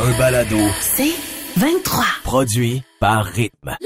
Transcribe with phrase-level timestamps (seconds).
[0.00, 1.14] Un balado C'est
[1.56, 2.04] 23.
[2.24, 3.76] produit par Rythme.
[3.80, 3.84] Et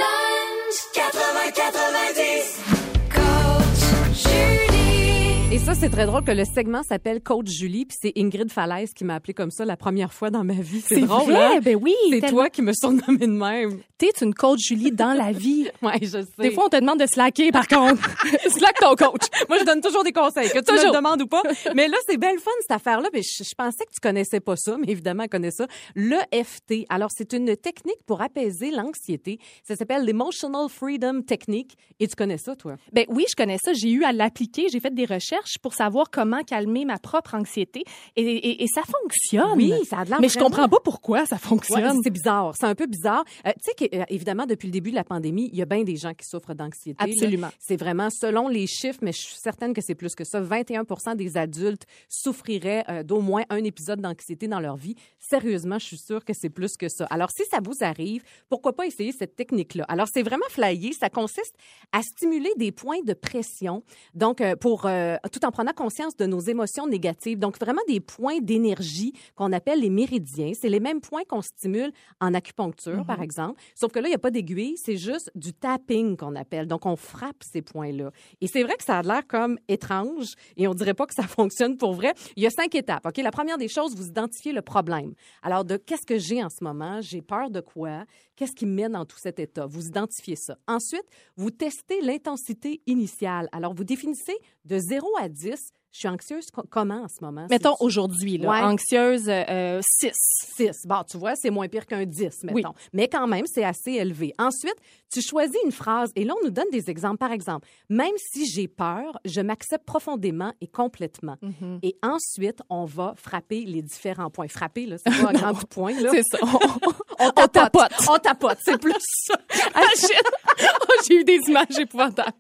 [5.69, 9.05] ça, c'est très drôle que le segment s'appelle Coach Julie, puis c'est Ingrid Falaise qui
[9.05, 10.81] m'a appelé comme ça la première fois dans ma vie.
[10.81, 11.61] C'est drôle, vrai, hein?
[11.63, 11.95] ben oui.
[12.09, 12.39] C'est tellement.
[12.39, 13.81] toi qui me surnommé de même.
[13.99, 15.69] T'es une coach Julie dans la vie.
[15.83, 16.27] Ouais, je sais.
[16.39, 18.03] Des fois, on te demande de slacker, par contre.
[18.49, 19.27] Slack ton coach.
[19.49, 21.43] Moi, je donne toujours des conseils, que tu me le demandes ou pas.
[21.75, 23.09] Mais là, c'est belle fun, cette affaire-là.
[23.13, 25.67] Mais je, je pensais que tu connaissais pas ça, mais évidemment, elle connaît ça.
[25.95, 26.87] L'EFT.
[26.89, 29.39] Alors, c'est une technique pour apaiser l'anxiété.
[29.63, 31.77] Ça s'appelle l'Emotional Freedom Technique.
[32.01, 32.77] Et tu connais ça, toi?
[32.93, 33.73] Ben oui, je connais ça.
[33.73, 34.67] J'ai eu à l'appliquer.
[34.73, 37.85] J'ai fait des recherches pour savoir comment calmer ma propre anxiété.
[38.17, 39.57] Et, et- et ça fonctionne.
[39.57, 42.01] Oui, ça a de l'air Mais je vraiment- comprends pas pourquoi ça Ouais, fonctionne.
[42.03, 42.55] c'est bizarre.
[42.59, 43.25] C'est un peu bizarre.
[43.47, 45.97] Euh, tu sais qu'évidemment, depuis le début de la pandémie, il y a bien des
[45.97, 46.97] gens qui souffrent d'anxiété.
[47.03, 47.49] Absolument.
[47.59, 51.15] C'est vraiment, selon les chiffres, mais je suis certaine que c'est plus que ça, 21%
[51.17, 54.95] des adultes souffriraient euh, d'au moins un épisode d'anxiété dans leur vie.
[55.19, 57.07] Sérieusement, je suis sûre que c'est plus que ça.
[57.11, 59.85] Alors, si ça vous arrive, pourquoi pas essayer cette technique-là?
[59.89, 60.93] Alors, c'est vraiment flyé.
[60.93, 61.55] Ça consiste
[61.93, 63.83] à stimuler des points de pression,
[64.15, 67.39] donc euh, pour euh, tout en prenant conscience de nos émotions négatives.
[67.39, 70.53] Donc, vraiment des points d'énergie qu'on appelle les méridiens.
[70.55, 73.61] C'est les mêmes points qu'on stimule en acupuncture, par exemple.
[73.75, 76.67] Sauf que là, il n'y a pas d'aiguille, c'est juste du tapping qu'on appelle.
[76.67, 78.11] Donc, on frappe ces points-là.
[78.41, 81.23] Et c'est vrai que ça a l'air comme étrange et on dirait pas que ça
[81.27, 82.15] fonctionne pour vrai.
[82.37, 83.07] Il y a cinq étapes.
[83.07, 83.17] OK?
[83.19, 85.15] La première des choses, vous identifiez le problème.
[85.43, 87.01] Alors, de qu'est-ce que j'ai en ce moment?
[87.01, 88.05] J'ai peur de quoi?
[88.37, 89.67] Qu'est-ce qui me met dans tout cet état?
[89.67, 90.57] Vous identifiez ça.
[90.69, 91.05] Ensuite,
[91.37, 93.49] vous testez l'intensité initiale.
[93.53, 94.37] Alors, vous définissez
[94.69, 95.57] de 0 à 10.
[95.91, 97.47] Je suis anxieuse co- comment en ce moment?
[97.49, 98.61] Mettons aujourd'hui, là, Ouais.
[98.61, 100.13] anxieuse, euh, 6.
[100.55, 100.83] 6.
[100.85, 102.55] Bon, tu vois, c'est moins pire qu'un 10, mettons.
[102.55, 102.63] Oui.
[102.93, 104.35] Mais quand même, c'est assez élevé.
[104.39, 104.77] Ensuite,
[105.11, 107.17] tu choisis une phrase et là, on nous donne des exemples.
[107.17, 111.37] Par exemple, même si j'ai peur, je m'accepte profondément et complètement.
[111.41, 111.79] Mhm.
[111.83, 114.47] Et ensuite, on va frapper les différents points.
[114.49, 116.11] Frapper, là, c'est pas un grand coup de poing, là.
[116.13, 116.39] C'est ça.
[117.21, 117.91] On on tapote.
[118.09, 119.35] On tapote, c'est plus ça.
[121.09, 122.33] J'ai eu des images épouvantables.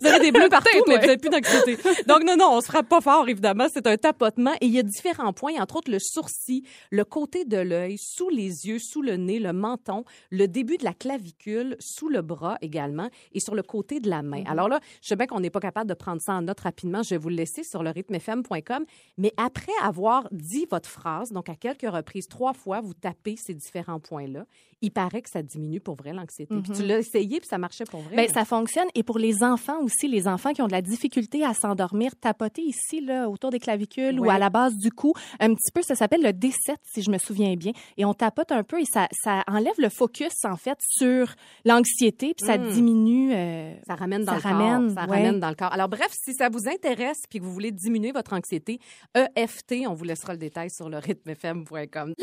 [0.00, 1.76] Vous avez des bleus partout, mais vous n'avez plus d'anxiété.
[2.06, 3.66] Donc, non, non, on se frappe pas fort, évidemment.
[3.72, 4.52] C'est un tapotement.
[4.60, 8.28] Et il y a différents points, entre autres le sourcil, le côté de l'œil, sous
[8.28, 12.56] les yeux, sous le nez, le menton, le début de la clavicule, sous le bras
[12.60, 14.44] également, et sur le côté de la main.
[14.46, 17.02] Alors là, je sais bien qu'on n'est pas capable de prendre ça en note rapidement.
[17.02, 18.84] Je vais vous le laisser sur le rythmefm.com.
[19.18, 23.54] Mais après avoir dit votre phrase, donc à quelques reprises, trois fois, vous tapez ces
[23.54, 24.46] différents points-là,
[24.82, 26.54] il paraît que ça diminue pour vrai l'anxiété.
[26.62, 28.16] Puis tu l'as essayé, puis ça marchait pour vrai.
[28.16, 28.88] Ben, ça fonctionne.
[28.94, 32.62] Et pour les enfants aussi, les enfants qui ont de la difficulté à s'endormir, tapoter
[32.62, 35.94] ici, là, autour des clavicules ou à la base du cou, un petit peu, ça
[35.94, 37.72] s'appelle le D7, si je me souviens bien.
[37.96, 41.34] Et on tapote un peu et ça, ça enlève le focus, en fait, sur
[41.64, 42.68] l'anxiété, puis ça Mm.
[42.72, 43.32] diminue.
[43.34, 44.52] euh, Ça ramène dans Ça le corps.
[44.52, 45.16] ramène, Ça ouais.
[45.16, 45.72] ramène dans le corps.
[45.72, 48.78] Alors, bref, si ça vous intéresse puis que vous voulez diminuer votre anxiété,
[49.14, 52.14] EFT, on vous laissera le détail sur le rythmefm.com.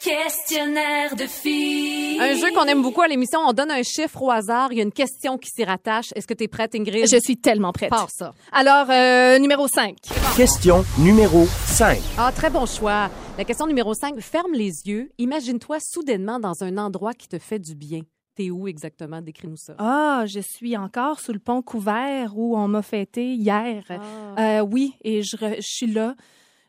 [0.00, 1.89] Questionnaire de filles.
[2.20, 4.80] Un jeu qu'on aime beaucoup à l'émission, on donne un chiffre au hasard, il y
[4.80, 6.08] a une question qui s'y rattache.
[6.14, 7.06] Est-ce que tu es prête, Ingrid?
[7.10, 7.90] Je suis tellement prête.
[7.90, 8.32] Pars ça.
[8.52, 9.96] Alors, euh, numéro 5.
[10.36, 11.98] Question numéro 5.
[12.18, 13.10] Ah, très bon choix.
[13.38, 15.10] La question numéro 5, ferme les yeux.
[15.18, 18.00] Imagine-toi soudainement dans un endroit qui te fait du bien.
[18.36, 19.20] T'es où exactement?
[19.20, 19.74] Décris-nous ça.
[19.78, 23.82] Ah, je suis encore sous le pont couvert où on m'a fêté hier.
[23.88, 24.58] Ah.
[24.60, 26.14] Euh, oui, et je, re- je suis là,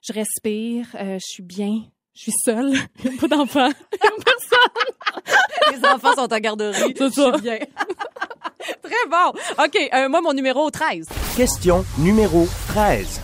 [0.02, 2.74] je respire, euh, je suis bien, je suis seule,
[3.04, 3.70] il n'y a pas d'enfant.
[5.72, 6.94] Les enfants sont en garderie.
[6.98, 7.34] C'est Je ça.
[7.34, 7.58] suis bien.
[8.84, 9.30] très bon.
[9.64, 11.08] OK, euh, moi, mon numéro 13.
[11.38, 13.22] Question numéro 13.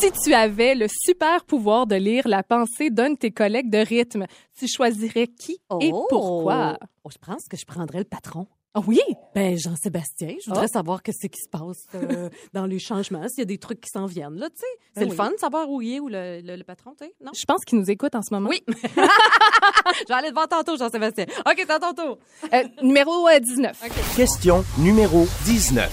[0.00, 3.78] Si tu avais le super pouvoir de lire la pensée d'un de tes collègues de
[3.78, 4.26] rythme,
[4.58, 6.78] tu choisirais qui et pourquoi?
[7.04, 8.46] Oh, je pense que je prendrais le patron.
[8.74, 9.00] Ah oui?
[9.34, 10.68] Ben, Jean-Sébastien, je voudrais Ah.
[10.68, 13.88] savoir qu'est-ce qui se passe euh, dans les changements, s'il y a des trucs qui
[13.90, 14.66] s'en viennent, là, tu sais.
[14.94, 15.16] C'est Ben le oui.
[15.16, 17.32] fun de savoir où il est ou le, le- le patron, tu sais, non?
[17.34, 18.50] Je pense qu'il nous écoute en ce moment.
[18.50, 18.62] Oui.
[18.68, 21.24] je vais aller devant tantôt, Jean-Sébastien.
[21.46, 22.18] OK, c'est à ton tour.
[22.52, 24.16] Euh, numéro euh, 19.
[24.16, 25.90] Question numéro 19.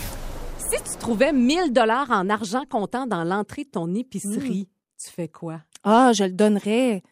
[0.69, 4.67] Si tu trouvais 1000 dollars en argent comptant dans l'entrée de ton épicerie,
[5.03, 5.61] tu fais quoi?
[5.83, 7.03] Ah, je le donnerais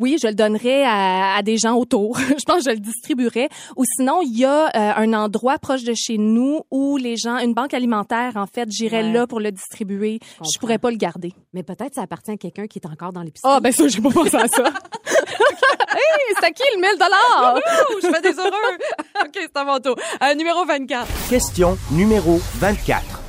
[0.00, 2.18] Oui, je le donnerais à, à des gens autour.
[2.28, 3.48] je pense que je le distribuerais.
[3.76, 7.38] Ou sinon, il y a euh, un endroit proche de chez nous où les gens,
[7.38, 9.12] une banque alimentaire, en fait, j'irais Ouais.
[9.12, 10.18] là pour le distribuer.
[10.22, 10.50] Je, comprends.
[10.60, 11.32] pourrais pas le garder.
[11.52, 13.52] Mais peut-être ça appartient à quelqu'un qui est encore dans l'épicerie.
[13.52, 14.64] Ah, ben ça, j'ai pas pensé à ça.
[15.94, 17.58] hey, c'est à qui le 1000 dollars?
[18.02, 18.78] Je fais des heureux.
[19.24, 19.96] OK, c'est à mon tour.
[20.22, 21.06] Euh, numéro 24.
[21.28, 23.23] Question numéro 24.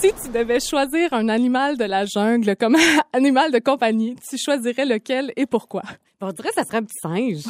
[0.00, 2.76] Si tu devais choisir un animal de la jungle comme
[3.12, 5.82] animal de compagnie, tu choisirais lequel et pourquoi?
[6.20, 7.44] On dirait que ça serait un petit singe.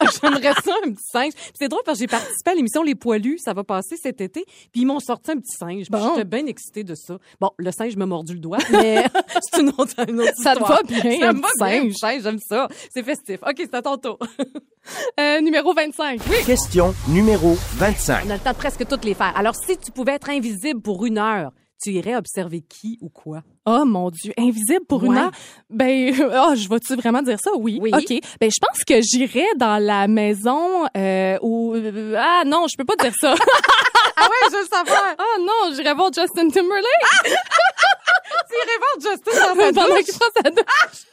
[0.22, 1.32] J'aimerais ça, un petit singe.
[1.58, 4.44] C'est drôle parce que j'ai participé à l'émission Les Poilus, ça va passer cet été,
[4.72, 5.86] puis ils m'ont sorti un petit singe.
[5.90, 6.10] Bon.
[6.14, 7.18] J'étais bien excitée de ça.
[7.40, 9.04] Bon, le singe m'a mordu le doigt, mais
[9.40, 10.80] c'est une autre, une autre Ça te histoire.
[10.80, 11.92] va bien, Ça un me va petit bien, singe.
[11.92, 12.68] un singe, j'aime ça.
[12.92, 13.38] C'est festif.
[13.42, 14.18] OK, c'est à ton tour.
[15.18, 16.20] Euh, numéro 25.
[16.28, 16.36] Oui.
[16.44, 18.24] Question numéro 25.
[18.26, 19.32] On a le temps de presque toutes les faire.
[19.36, 21.50] Alors, si tu pouvais être invisible pour une heure,
[21.82, 23.42] tu irais observer qui ou quoi?
[23.66, 25.30] Oh mon Dieu, invisible pour une heure?
[25.70, 27.50] Ben, oh, je vais-tu vraiment dire ça?
[27.56, 27.78] Oui.
[27.80, 27.90] Oui.
[27.92, 28.08] OK.
[28.40, 31.74] Ben, je pense que j'irais dans la maison euh, où...
[32.16, 33.34] ah non, je peux pas dire ça.
[34.16, 35.14] Ah ouais, je veux savoir.
[35.18, 36.84] Ah non, j'irais voir Justin Timberlake
[37.24, 40.02] Tu irais voir Justin dans sa pendant
[40.44, 41.06] sa douche.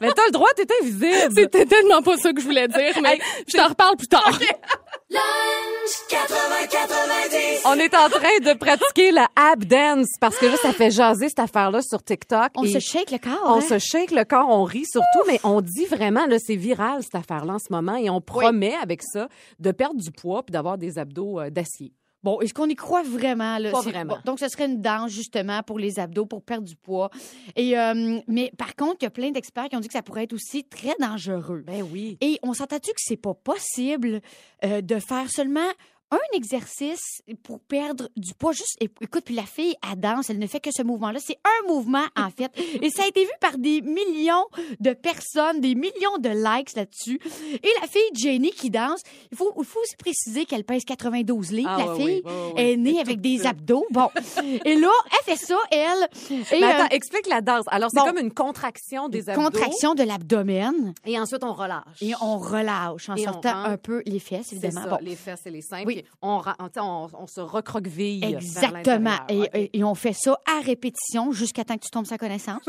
[0.00, 1.32] Mais t'as le droit, t'es invisible.
[1.34, 4.38] C'était tellement pas ça que je voulais dire, mais je t'en reparle plus tard.
[7.64, 11.28] On est en train de pratiquer le ab dance parce que là, ça fait jaser
[11.28, 12.50] cette affaire-là sur TikTok.
[12.56, 13.42] On Et se shake le corps.
[13.46, 13.60] On hein?
[13.60, 17.14] se shake le corps, on rit surtout, mais on dit vraiment, là, c'est viral cette
[17.14, 19.28] affaire-là en ce moment et on promet avec ça
[19.58, 21.92] de perdre du poids puis d'avoir des abdos euh, d'acier.
[22.22, 23.58] Bon, est-ce qu'on y croit vraiment?
[23.58, 23.70] Là?
[23.72, 24.14] Pas C'est- vraiment.
[24.14, 27.10] bon, donc, ce serait une danse, justement, pour les abdos, pour perdre du poids.
[27.56, 30.02] Et, euh, mais par contre, il y a plein d'experts qui ont dit que ça
[30.02, 31.64] pourrait être aussi très dangereux.
[31.66, 32.18] Ben oui.
[32.20, 34.20] Et on s'entend-tu que c'est pas possible
[34.64, 35.60] euh, de faire seulement
[36.12, 38.52] un exercice pour perdre du poids.
[38.52, 41.18] Juste, écoute, puis la fille, elle danse, elle ne fait que ce mouvement-là.
[41.24, 42.50] C'est un mouvement, en fait.
[42.82, 44.44] Et ça a été vu par des millions
[44.80, 47.18] de personnes, des millions de likes là-dessus.
[47.54, 49.00] Et la fille Jenny qui danse,
[49.30, 52.22] il faut, il faut aussi préciser qu'elle pèse 92 livres, Ah, la ouais, fille.
[52.24, 53.86] ouais, ouais, est née avec des abdos.
[53.90, 54.08] Bon.
[54.64, 56.08] Et là, elle fait ça, elle.
[56.30, 57.64] Et, Mais attends, euh, explique la danse.
[57.68, 58.06] Alors, c'est bon.
[58.06, 59.42] comme une contraction des abdos.
[59.42, 60.94] contraction de l'abdomen.
[61.06, 61.84] Et ensuite, on relâche.
[62.02, 64.82] Et on relâche en Et sortant un peu les fesses, évidemment.
[64.82, 64.98] ça, Bon.
[65.00, 65.84] les fesses et les seins.
[65.86, 66.01] Oui.
[66.02, 66.42] Puis On,
[67.14, 68.20] on, se recroqueville.
[68.20, 69.16] vers Exactement.
[69.28, 72.62] Et on fait ça à répétition jusqu'à temps que tu tombes sa connaissance.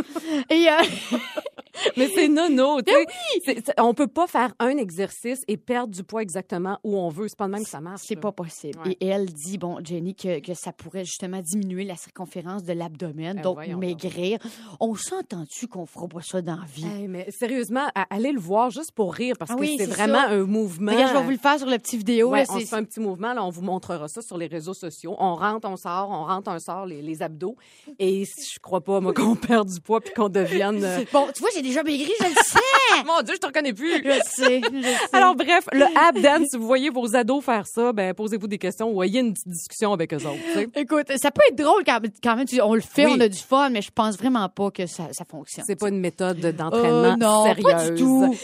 [0.50, 1.18] et euh,
[1.97, 3.05] Mais c'est nono, tu Ben
[3.45, 3.61] sais.
[3.65, 7.27] C'est- On peut pas faire un exercice et perdre du poids exactement où on veut.
[7.27, 8.01] C'est pas de même que ça marche.
[8.05, 8.79] c'est pas possible.
[8.85, 8.97] Ouais.
[9.01, 13.35] Et elle dit, bon, Jenny, que, que ça pourrait justement diminuer la circonférence de l'abdomen,
[13.37, 14.39] Ben donc maigrir.
[14.79, 16.85] On s'entend-tu qu'on fera pas ça dans la vie?
[16.85, 20.21] Hey, mais sérieusement, allez le voir juste pour rire parce Ah que oui, c'est vraiment
[20.21, 20.29] ça.
[20.29, 20.91] un mouvement.
[20.91, 22.29] Regarde, je vais vous le faire sur le petit vidéo.
[22.29, 24.47] Ouais, là, on se fait un petit mouvement, là, on vous montrera ça sur les
[24.47, 25.15] réseaux sociaux.
[25.19, 27.55] On rentre, on sort, on rentre, on sort, les, les abdos.
[27.99, 30.83] Et je crois pas, moi, qu'on perde du poids puis qu'on devienne...
[30.83, 32.60] euh, Bon, tu vois, j'ai déjà maigri, je le sais.
[33.06, 33.92] Mon Dieu, je te reconnais plus!
[34.04, 34.95] je le sais, je sais.
[35.13, 38.57] Alors bref, le ab dance, si vous voyez vos ados faire ça, ben posez-vous des
[38.60, 40.68] questions ou ayez une petite discussion avec eux autres.
[40.75, 42.45] Écoute, ça peut être drôle quand, quand même.
[42.62, 43.13] On le fait, Oui.
[43.18, 45.63] on a du fun, mais je pense vraiment pas que ça, ça fonctionne.
[45.65, 47.63] C'est pas une méthode d'entraînement Euh, non, sérieuse.
[47.63, 48.36] pas du tout.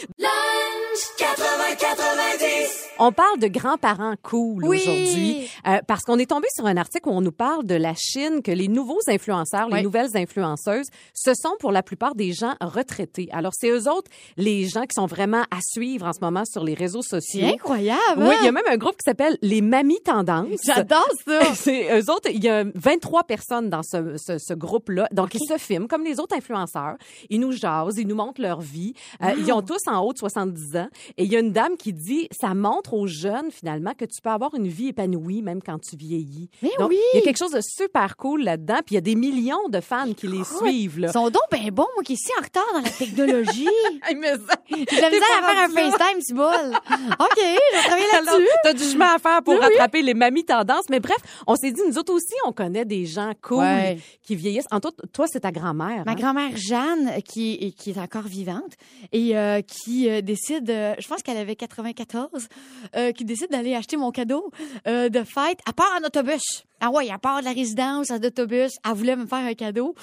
[3.02, 4.78] On parle de grands-parents cool Oui.
[4.82, 7.94] aujourd'hui euh, parce qu'on est tombé sur un article où on nous parle de la
[7.94, 12.54] Chine que les nouveaux influenceurs, les nouvelles influenceuses, ce sont pour la plupart des gens
[12.60, 13.28] retraités.
[13.32, 16.62] Alors c'est eux autres les gens qui sont vraiment à suivre en ce moment sur
[16.62, 17.40] les réseaux sociaux.
[17.40, 18.00] C'est incroyable.
[18.18, 18.52] Oui, il y a hein?
[18.52, 20.48] même un groupe qui s'appelle les Mamies Tendances.
[20.64, 21.40] J'adore ça.
[21.54, 25.08] C'est eux autres, il y a 23 personnes dans ce, ce, ce groupe-là.
[25.12, 26.96] Donc, ils se filment comme les autres influenceurs.
[27.30, 28.92] Ils nous jasent, ils nous montrent leur vie.
[29.22, 30.88] Euh, Ils ont tous en haut de 70 ans.
[31.16, 34.20] Et il y a une dame qui dit, ça montre aux jeunes, finalement, que tu
[34.22, 36.50] peux avoir une vie épanouie même quand tu vieillis.
[36.62, 36.98] Mais Donc, oui.
[37.14, 38.78] il y a quelque chose de super cool là-dedans.
[38.84, 40.98] Puis il y a des millions de fans qui les suivent.
[41.00, 41.08] Là.
[41.08, 43.68] Ils sont donc bien bons, moi qui suis en retard dans la technologie.
[44.08, 46.76] J'ai de la misère à faire un FaceTime, tu bol.
[47.18, 47.40] OK,
[47.84, 48.48] travailler Alors, là-dessus.
[48.62, 49.66] t'as du chemin à faire pour Oui, oui.
[49.66, 50.84] rattraper les mamies tendances.
[50.90, 53.98] Mais bref, on s'est dit, nous autres aussi, on connaît des gens cool Ouais.
[54.22, 54.66] qui vieillissent.
[54.70, 56.04] En tout, toi, c'est ta grand-mère.
[56.06, 56.14] Ma hein?
[56.14, 58.72] grand-mère Jeanne, qui, est- qui est encore vivante
[59.12, 62.48] et euh, qui euh, décide, euh, je pense qu'elle avait 94,
[62.96, 64.50] euh, qui décide d'aller acheter mon cadeau
[64.86, 65.60] euh, de fête.
[65.66, 66.64] À part en autobus.
[66.82, 69.94] Ah ouais, à part de la résidence, en autobus, elle voulait me faire un cadeau.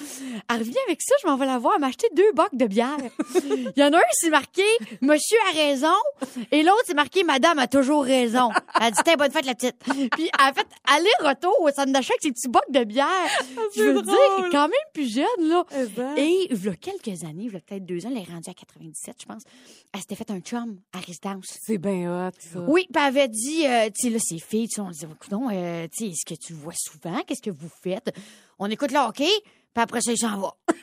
[0.48, 2.66] Elle revient avec ça, je m'en vais la voir, elle m'a acheté deux bocs de
[2.66, 2.96] bière.
[3.34, 4.62] Il y en a un, c'est marqué
[5.00, 5.96] «Monsieur a raison»
[6.52, 8.50] et l'autre, c'est marqué «Madame a toujours raison».
[8.80, 9.76] Elle dit «T'es bonne fête, la petite».
[10.12, 13.06] Puis elle a fait aller-retour au centre d'achat avec ses petits bocs de bière.
[13.74, 15.64] je veux dire, elle est quand même plus jeune, là.
[16.16, 18.50] Et il y a quelques années, il y a peut-être deux ans, elle est rendue
[18.50, 19.42] à 97, je pense.
[19.92, 21.37] Elle s'était fait un chum à résidence.
[21.44, 22.60] C'est bien hot, ça.
[22.60, 25.48] Oui, puis elle avait dit, euh, tu sais, là, ces filles, on disait, écoute, non,
[25.50, 27.22] euh, tu sais, est-ce que tu vois souvent?
[27.26, 28.14] Qu'est-ce que vous faites?
[28.58, 29.30] On écoute le hockey,
[29.74, 30.56] puis après ça, il s'en va.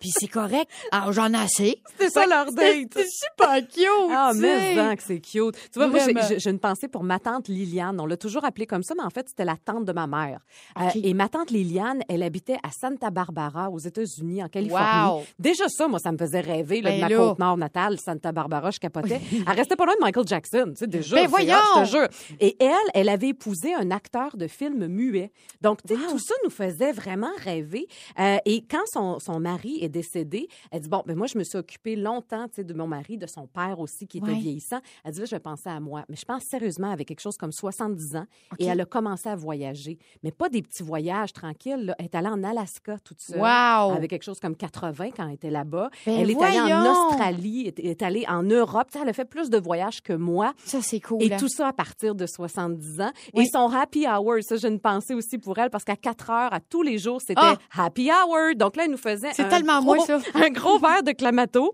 [0.00, 0.70] puis c'est correct.
[0.92, 1.80] Alors, j'en ai assez.
[1.98, 2.88] C'est ça leur date.
[2.94, 4.10] C'est super cute.
[4.10, 5.54] Ah, mais hein, que c'est cute.
[5.72, 6.28] Tu vois, moi, j'ai- Vraiment.
[6.28, 8.00] j'ai j'ai une pensée pour ma tante Liliane.
[8.00, 10.40] On l'a toujours appelée comme ça, mais en fait, c'était la tante de ma mère.
[10.80, 15.10] Euh, et ma tante Liliane, elle habitait à Santa Barbara, aux États-Unis, en Californie.
[15.10, 15.24] Wow.
[15.38, 17.16] Déjà ça, moi, ça me faisait rêver là, de Ben ma là.
[17.16, 19.20] côte nord natale, Santa Barbara, je capotais.
[19.46, 21.16] elle restait pas loin de Michael Jackson, tu sais, déjà.
[21.16, 21.54] Ben c'est voyons!
[21.76, 22.08] je te jure.
[22.40, 25.32] Et elle, elle avait épousé un acteur de film muet.
[25.60, 27.86] Donc, tu sais, tout ça nous faisait vraiment rêver.
[28.18, 31.44] Euh, et quand son, son mari est décédé, elle dit, bon, ben moi, je me
[31.44, 34.34] suis occupée longtemps, tu sais, de mon mari, de son père aussi, qui était Ouais.
[34.34, 34.78] vieillissant.
[35.04, 36.04] Elle dit, là, je vais penser à moi.
[36.08, 38.26] Mais je pense sérieusement avec quelque chose comme 70 ans.
[38.58, 39.98] Et elle a commencé à voyager.
[40.22, 41.94] Mais pas des petits voyages tranquilles, là.
[41.98, 43.38] Elle est allée en Alaska toute seule.
[43.40, 43.92] Wow.
[43.96, 45.90] Avec quelque chose comme 80 quand elle était là-bas.
[46.06, 47.08] Ben elle est allée en!
[47.08, 48.88] Australie, est, est allée en Europe.
[49.00, 50.52] Elle a fait plus de voyages que moi.
[50.64, 51.22] Ça, c'est cool.
[51.22, 51.36] Et hein.
[51.38, 53.10] tout ça à partir de 70 ans.
[53.34, 53.44] Oui.
[53.44, 56.52] Et son happy hour, ça, j'ai une pensée aussi pour elle, parce qu'à 4 heures,
[56.52, 57.56] à tous les jours, c'était Ah!
[57.76, 58.54] happy hour.
[58.56, 60.18] Donc là, elle nous faisait C'est tellement ça.
[60.34, 61.72] un gros verre de clamato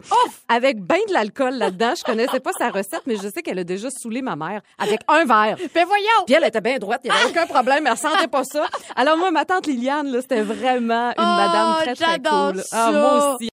[0.49, 1.93] avec ben de l'alcool là-dedans.
[1.97, 5.01] Je connaissais pas sa recette, mais je sais qu'elle a déjà saoulé ma mère avec
[5.09, 5.57] un verre.
[5.75, 6.25] Ben voyons.
[6.27, 8.67] Puis elle était bien droite, il n'y avait aucun problème, elle sentait pas ça.
[8.97, 12.63] Alors moi, ma tante Liliane, là, c'était vraiment une Oh, madame très, très cool.
[12.63, 12.87] ça.
[12.89, 13.49] Ah, moi aussi.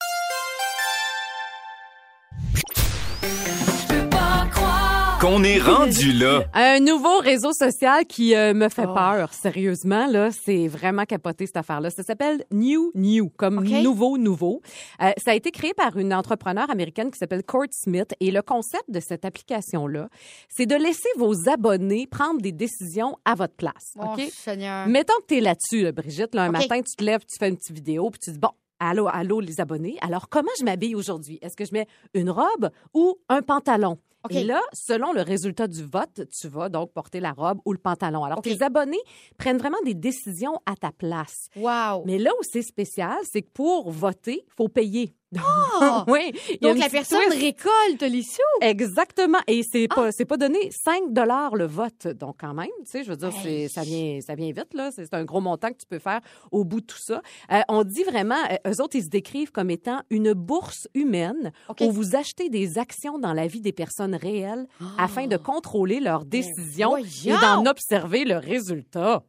[5.22, 6.46] Qu'on est rendu là.
[6.56, 8.94] Un nouveau réseau social qui euh, me fait Oh.
[8.96, 10.08] peur, sérieusement.
[10.08, 11.92] Là, c'est vraiment capoté cette affaire-là.
[11.92, 14.64] Ça s'appelle New New, comme nouveau nouveau.
[15.00, 18.16] Euh, ça a été créé par une entrepreneure américaine qui s'appelle Court Smith.
[18.20, 20.10] Et le concept de cette application-là,
[20.50, 23.94] c'est de laisser vos abonnés prendre des décisions à votre place.
[24.00, 24.22] Oh, OK?
[24.32, 24.88] Seigneur.
[24.88, 26.34] Mettons que tu es là-dessus, là, Brigitte.
[26.34, 28.50] Là, un matin, tu te lèves, tu fais une petite vidéo, puis tu dis, bon,
[28.82, 29.98] allô, allô, les abonnés.
[30.02, 31.40] Alors, comment je m'habille aujourd'hui?
[31.42, 33.98] Est-ce que je mets une robe ou un pantalon?
[34.24, 34.36] OK.
[34.36, 37.80] Et là, selon le résultat du vote, tu vas donc porter la robe ou le
[37.80, 38.24] pantalon.
[38.24, 38.44] Alors, OK.
[38.44, 39.02] tes abonnés
[39.38, 41.48] prennent vraiment des décisions à ta place.
[41.56, 42.04] Wow.
[42.06, 45.16] Mais là où c'est spécial, c'est que pour voter, il faut payer.
[45.38, 46.04] Ah!
[46.08, 46.32] oui.
[46.62, 47.42] Donc, la personne twist.
[47.42, 48.40] récolte les sous.
[48.62, 49.38] Exactement.
[49.48, 49.96] Et c'est Ah!
[49.96, 52.08] pas, c'est pas donné 5 dollars le vote.
[52.08, 53.68] Donc, quand même, tu sais, je veux dire, Hey.
[53.68, 54.92] c'est, ça vient, ça vient vite, là.
[54.92, 56.20] C'est, un gros montant que tu peux faire
[56.52, 57.22] au bout de tout ça.
[57.52, 58.36] Euh, on dit vraiment,
[58.66, 61.82] euh, eux autres, ils se décrivent comme étant une bourse humaine OK.
[61.82, 66.26] où vous achetez des actions dans la vie des personnes réelles afin de contrôler leurs
[66.26, 67.04] décisions et
[67.42, 69.24] d'en observer le résultat.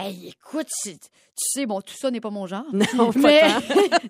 [0.00, 2.64] Hey, écoute, c'est- tu sais, bon, tout ça n'est pas mon genre.
[2.72, 3.42] Non, pas mais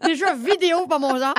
[0.03, 1.35] déjà vidéo pas mon genre.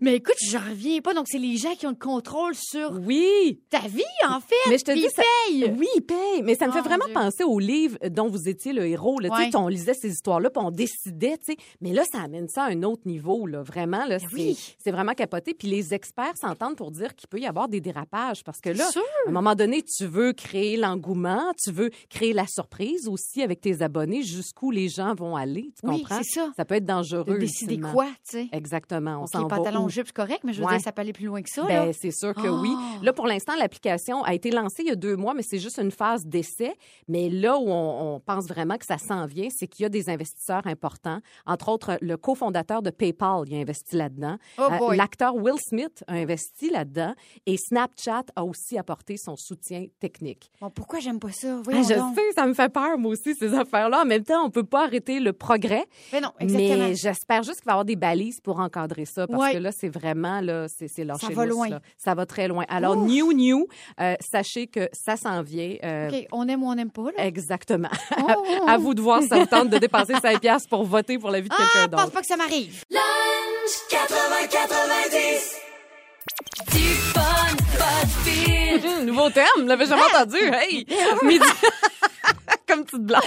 [0.00, 1.14] Mais écoute, j'en reviens pas.
[1.14, 3.60] Donc c'est les gens qui ont le contrôle sur Oui.
[3.70, 4.54] ta vie en fait.
[4.70, 5.74] Mais je te dis, ils ça- payent.
[5.78, 6.42] Oui, il paye.
[6.42, 7.14] Mais ça me Oh, fait vraiment Dieu.
[7.14, 9.18] penser au livre dont vous étiez le héros.
[9.20, 9.30] Là.
[9.30, 9.56] Tu sais, Ouais.
[9.56, 11.38] On lisait ces histoires-là, puis on décidait.
[11.38, 11.56] tu sais.
[11.80, 13.46] Mais là, ça amène ça à un autre niveau.
[13.46, 13.62] Là.
[13.62, 14.74] Vraiment, là, c'est, Ben oui.
[14.82, 15.54] c'est vraiment capoté.
[15.54, 18.42] Puis les experts s'entendent pour dire qu'il peut y avoir des dérapages.
[18.44, 19.02] Parce que là, Sûr.
[19.26, 23.60] à un moment donné, tu veux créer l'engouement, tu veux créer la surprise aussi avec
[23.60, 25.72] tes abonnés, jusqu'où les gens vont aller.
[25.80, 26.20] Tu Oui, comprends?
[26.22, 26.50] c'est ça.
[26.56, 27.24] Ça peut être dangereux.
[27.24, 28.48] De décider quoi, tu sais?
[28.52, 29.20] Exactement.
[29.20, 30.72] On OK, s'en va pantalon, jupe, c'est correct, mais je veux Ouais.
[30.76, 31.64] dire, ça peut aller plus loin que ça.
[31.64, 32.72] Ben, c'est sûr que oui.
[32.76, 32.98] Ah!
[33.02, 35.78] Là, pour l'instant, l'application a été lancée il y a deux mois, mais c'est juste
[35.78, 36.74] une phase d'essai.
[37.08, 39.88] Mais là où on, on pense vraiment que ça s'en vient, c'est qu'il y a
[39.88, 41.20] des investisseurs importants.
[41.46, 44.36] Entre autres, le cofondateur de PayPal, il a investi là-dedans.
[44.58, 44.94] Oh Euh.
[44.94, 47.14] L'acteur Will Smith a investi là-dedans.
[47.46, 50.50] Et Snapchat a aussi apporté son soutien technique.
[50.60, 51.60] Bon, pourquoi j'aime pas ça?
[51.68, 52.14] Ah, je donc.
[52.16, 54.02] sais, ça me fait peur, moi aussi, ces affaires-là.
[54.02, 55.86] En même temps, on peut pas arrêter le progrès.
[56.12, 56.88] Mais non, exactement.
[56.88, 59.52] Mais j'espère juste qu'il va y avoir des balises pour encadrer ça parce Ouais.
[59.54, 61.68] que là, c'est vraiment, là, c'est, c'est Ça va loin.
[61.68, 61.80] là.
[61.96, 62.64] Ça va très loin.
[62.68, 63.08] Alors, Ouf.
[63.08, 63.66] new, new,
[64.00, 65.76] euh, sachez que ça s'en vient.
[65.82, 67.26] euh, OK, on aime ou on n'aime pas, là.
[67.26, 67.88] Exactement.
[68.18, 68.44] Oh!
[68.68, 71.40] à vous de voir ça vous tente de dépenser 5 piastres pour voter pour la
[71.40, 72.12] vie de Ah, quelqu'un pense d'autre.
[72.12, 72.84] pas que ça m'arrive.
[76.72, 77.20] Du fun,
[77.78, 79.04] pas de fil.
[79.06, 80.18] Nouveau terme, l'avais jamais Ah!
[80.22, 80.36] entendu.
[80.38, 80.86] Hey!
[81.24, 81.44] Midi.
[82.72, 83.22] Comme petite blanche.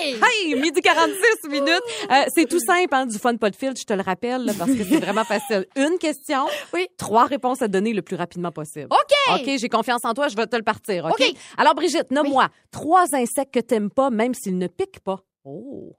[0.00, 0.14] Hey!
[0.14, 1.68] Hey, midi 46 minutes.
[2.10, 4.52] Euh, c'est tout simple, hein, du fun pas de fil, je te le rappelle, là,
[4.58, 5.66] parce que c'est vraiment facile.
[5.76, 6.86] Une question, Oui.
[6.96, 8.88] trois réponses à donner le plus rapidement possible.
[8.90, 9.40] OK!
[9.40, 11.04] OK, j'ai confiance en toi, je vais te le partir.
[11.04, 11.12] OK?
[11.20, 11.34] OK.
[11.58, 15.20] Alors, Brigitte, nomme-moi trois insectes que t'aimes pas, même s'ils ne piquent pas.
[15.44, 15.94] Oh.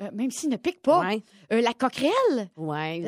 [0.00, 1.00] Euh, même s'il ne pique pas.
[1.00, 1.22] Ouais.
[1.52, 2.48] Euh, la coquerelle.
[2.56, 3.00] Ouais.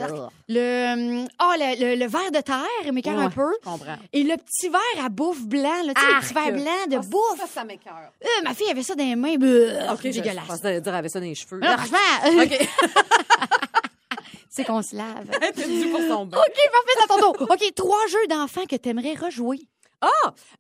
[0.49, 3.53] Le, oh, le, le, le verre de terre, m'écoeure un Ouais, peu.
[3.63, 3.97] Je comprends.
[4.13, 6.97] Et le petit verre à bouffe blanc, là, tu sais, le petit verre blanc de
[6.97, 7.39] Ah, bouffe.
[7.39, 8.11] Ça, ça m'écoeure.
[8.25, 9.37] Euh, ma fille avait ça dans les mains.
[9.37, 10.47] Bleu, OK, je dégueulasse.
[10.49, 11.61] pensais dire avec ça dans les cheveux.
[11.61, 12.69] Non, franchement, OK.
[14.49, 15.29] c'est qu'on se lave.
[15.55, 16.39] T'es pour son bain.
[16.39, 17.53] OK, parfait, dans ton dos.
[17.53, 19.61] OK, trois jeux d'enfants que t'aimerais rejouer.
[20.01, 20.09] Ah!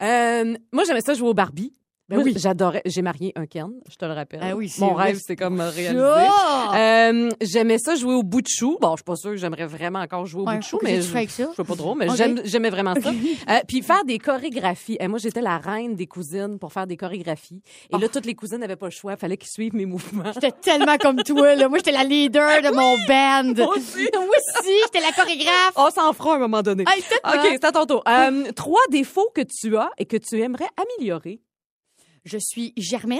[0.03, 1.73] Euh, moi, j'aimais ça jouer au Barbie.
[2.11, 2.35] Ben oui.
[2.37, 2.83] J'adorais.
[2.85, 4.41] J'ai marié un Ken, je te le rappelle.
[4.43, 6.03] Ah oui, Mon rêve, c'est comme réalisé.
[6.03, 6.75] Ça!
[6.75, 8.79] Euh, j'aimais ça jouer au bout de chou.
[8.81, 10.79] Bon, je suis pas sûre que j'aimerais vraiment encore jouer au Ouais, bout de chou,
[10.83, 12.09] mais je, fais je sais pas trop, mais
[12.45, 13.11] j'aimais vraiment ça.
[13.49, 14.97] Euh, puis faire des chorégraphies.
[15.01, 17.63] Et moi, j'étais la reine des cousines pour faire des chorégraphies.
[17.93, 19.17] Et là, toutes les cousines n'avaient pas le choix.
[19.17, 20.33] Fallait qu'ils suivent mes mouvements.
[20.35, 21.69] J'étais tellement comme toi, là.
[21.69, 23.65] Moi, j'étais la leader de mon band.
[23.65, 24.09] Moi aussi.
[24.13, 25.73] Moi aussi, j'étais la chorégraphe.
[25.77, 26.85] On s'en fera à un moment donné.
[26.89, 28.03] Hey, OK, c'est à ton tour.
[28.09, 31.41] Euh, trois défauts que tu as et que tu aimerais améliorer.
[32.25, 33.19] Je suis Germaine.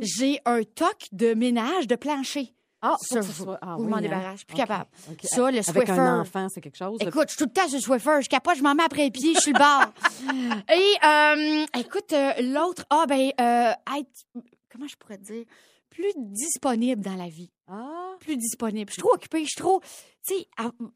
[0.00, 2.54] J'ai un toc de ménage de plancher.
[2.86, 4.36] Ah, Ça, faut- soit- ah oui, m'en hein.
[4.36, 4.90] suis plus capable.
[5.10, 5.20] OK.
[5.22, 5.92] Ça, le Avec Swiffer.
[5.92, 6.98] un enfant, c'est quelque chose.
[7.00, 8.20] Écoute, je suis tout le temps sur le Swiffer.
[8.22, 9.86] Je capote, je m'en mets après les pieds, je suis le bord.
[10.68, 14.26] Et, euh, écoute, euh, l'autre, ah, ben, euh, être,
[14.70, 15.44] comment je pourrais te dire,
[15.88, 17.50] plus disponible dans la vie.
[17.66, 18.90] Ah, Plus disponible.
[18.90, 19.80] Je suis trop occupée, je suis trop,
[20.26, 20.46] tu sais,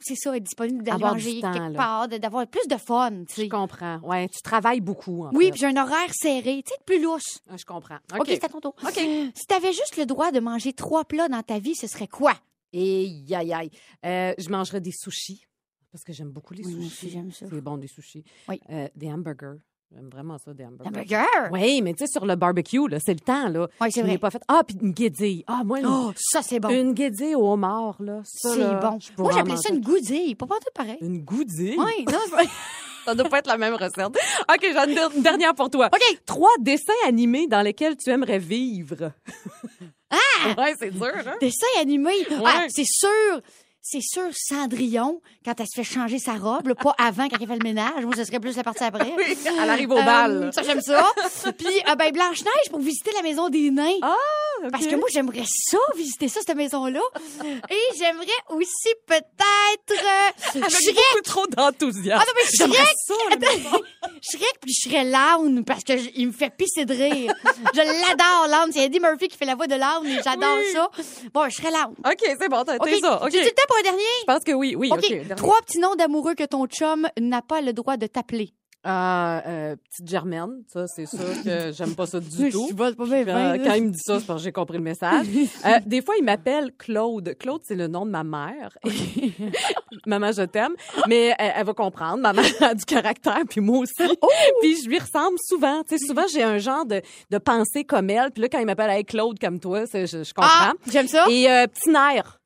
[0.00, 1.76] c'est ça, être disponible d'aller Avoir manger du temps, quelque là.
[1.78, 3.98] part, d'avoir plus de fun, tu je comprends.
[4.00, 5.24] Ouais, tu travailles beaucoup.
[5.24, 7.38] En Oui, puis j'ai un horaire serré, tu sais, plus lousse.
[7.48, 7.98] Ah, je comprends.
[8.12, 8.26] OK, OK.
[8.28, 8.74] c'est à ton tour.
[8.94, 12.34] Si t'avais juste le droit de manger trois plats dans ta vie, ce serait quoi?
[12.74, 13.70] Et aïe, aïe.
[14.04, 15.46] Euh, je mangerais des sushis
[15.90, 16.86] parce que j'aime beaucoup les Oui, sushis.
[16.86, 17.46] aussi, j'aime ça.
[17.48, 18.24] C'est bon, des sushis.
[18.46, 18.60] Oui.
[18.68, 19.58] Euh, des hamburgers.
[19.94, 20.86] J'aime vraiment ça, des hamburgers.
[20.86, 21.48] Hamburger?
[21.50, 23.68] Oui, mais tu sais, sur le barbecue, là, c'est le temps, là.
[23.80, 24.18] Oui, c'est vrai.
[24.18, 24.42] pas fait.
[24.46, 25.44] Ah, puis une guédille.
[25.46, 26.68] Ah, moi, Oh, ça, c'est bon.
[26.68, 28.20] une guédille au homard, là.
[28.24, 28.98] C'est bon.
[29.16, 30.34] Moi, j'appelais ça une goudille.
[30.34, 30.98] Pas tout pareil.
[31.00, 31.76] Une goudille?
[31.78, 32.18] Oui, non,
[33.06, 34.04] Ça doit pas être la même recette.
[34.06, 35.86] OK, j'en ai une dernière pour toi.
[35.90, 36.18] OK.
[36.26, 39.12] Trois dessins animés dans lesquels tu aimerais vivre.
[40.10, 40.54] Ah!
[40.58, 41.34] Ouais, c'est dur, hein?
[41.40, 42.12] Dessin animé.
[42.44, 43.40] Ah, c'est sûr.
[43.90, 47.46] C'est sûr, Cendrillon, quand elle se fait changer sa robe, là, pas avant, quand elle
[47.46, 48.04] fait le ménage.
[48.04, 49.10] Moi, ce serait plus la partie après.
[49.16, 50.50] Oui, elle arrive au Euh, bal.
[50.54, 51.10] ça, j'aime ça.
[51.56, 53.96] Puis, euh, ben, Blanche-Neige pour visiter la maison des nains.
[54.02, 54.14] Ah,
[54.70, 57.00] Parce que moi, j'aimerais ça, visiter ça, cette maison-là.
[57.70, 59.90] Et j'aimerais aussi peut-être...
[59.92, 60.94] euh, Avec Shrek.
[60.94, 62.22] beaucoup trop d'enthousiasme.
[62.22, 62.32] Ah non,
[62.68, 62.94] mais Shrek!
[63.06, 63.14] ça.
[64.20, 67.32] Shrek, puis je serais Laune, parce que je- il me fait pisser de rire.
[67.72, 68.72] je l'adore, Laune.
[68.72, 70.72] C'est Eddie Murphy qui fait la voix de Laune, et j'adore Oui.
[70.72, 70.90] ça.
[71.32, 71.94] Bon, je serais Laune.
[72.04, 73.22] OK, c'est bon, t'as OK, t'as ça.
[73.22, 73.30] OK.
[73.30, 74.02] J'ai-tu le temps pour un dernier?
[74.20, 74.90] Je pense que oui, oui.
[74.92, 75.36] OK.
[75.36, 78.52] Trois petits noms d'amoureux que ton chum n'a pas le droit de t'appeler.
[78.86, 82.68] Euh, euh, petite Germaine, ça, c'est sûr que j'aime pas ça du tout.
[82.70, 83.58] Je pas bien Euh, là.
[83.58, 85.26] quand il me dit ça, c'est parce que j'ai compris le message.
[85.66, 87.34] Euh, des fois, il m'appelle Claude.
[87.38, 88.76] Claude, c'est le nom de ma mère.
[90.06, 90.72] Maman, je t'aime.
[91.08, 92.18] Mais elle, elle va comprendre.
[92.22, 94.16] Maman a du caractère, puis moi aussi.
[94.22, 94.28] Oh!
[94.60, 95.82] Puis je lui ressemble souvent.
[95.82, 98.30] Tu sais, souvent, j'ai un genre de, de pensée comme elle.
[98.30, 100.48] Puis là, quand il m'appelle hey, Claude comme toi, je, je comprends.
[100.48, 101.26] Ah, j'aime ça.
[101.28, 102.38] Et euh, petit nerf.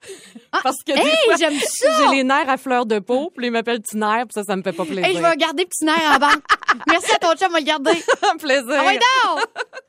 [0.62, 1.88] Parce que Hey, j'aime ça.
[2.10, 3.30] j'ai les nerfs à fleur de peau.
[3.36, 4.24] Puis il m'appelle petit nerf.
[4.26, 5.04] Puis ça, ça me fait pas plaisir.
[5.04, 6.42] Hey, je vais garder petit nerf en banque.
[6.88, 7.92] Merci à ton chum, on va le garder.
[8.38, 8.78] plaisir.
[8.78, 9.44] Ah ouais, donc!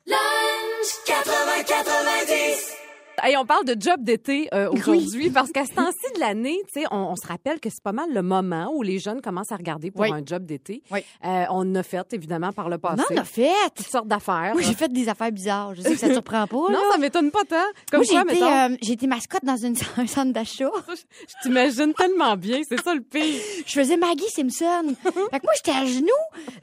[0.07, 2.82] Lunch 80-90.
[3.21, 6.57] Hey, on parle de job d'été euh, aujourd'hui parce qu'à ce temps-ci de l'année,
[6.91, 9.55] on, on se rappelle que c'est pas mal le moment où les jeunes commencent à
[9.55, 10.11] regarder pour Oui.
[10.11, 10.81] un job d'été.
[10.91, 10.99] Oui.
[11.23, 13.51] Euh, on a fait évidemment par le passé Non, on a fait.
[13.75, 14.53] toutes sortes d'affaires.
[14.59, 15.75] J'ai fait des affaires bizarres.
[15.75, 16.73] Je sais que ça te surprend pas, là.
[16.73, 17.55] non, ça m'étonne pas tant.
[17.91, 20.71] Comme Moi, j'ai quoi, été, mettons, euh, j'ai été mascotte dans une, un centre d'achat.
[20.89, 22.61] je t'imagine tellement bien.
[22.67, 23.41] C'est ça le pire.
[23.65, 24.95] Je faisais Maggie Simpson.
[25.03, 26.09] fait que moi, j'étais à genoux.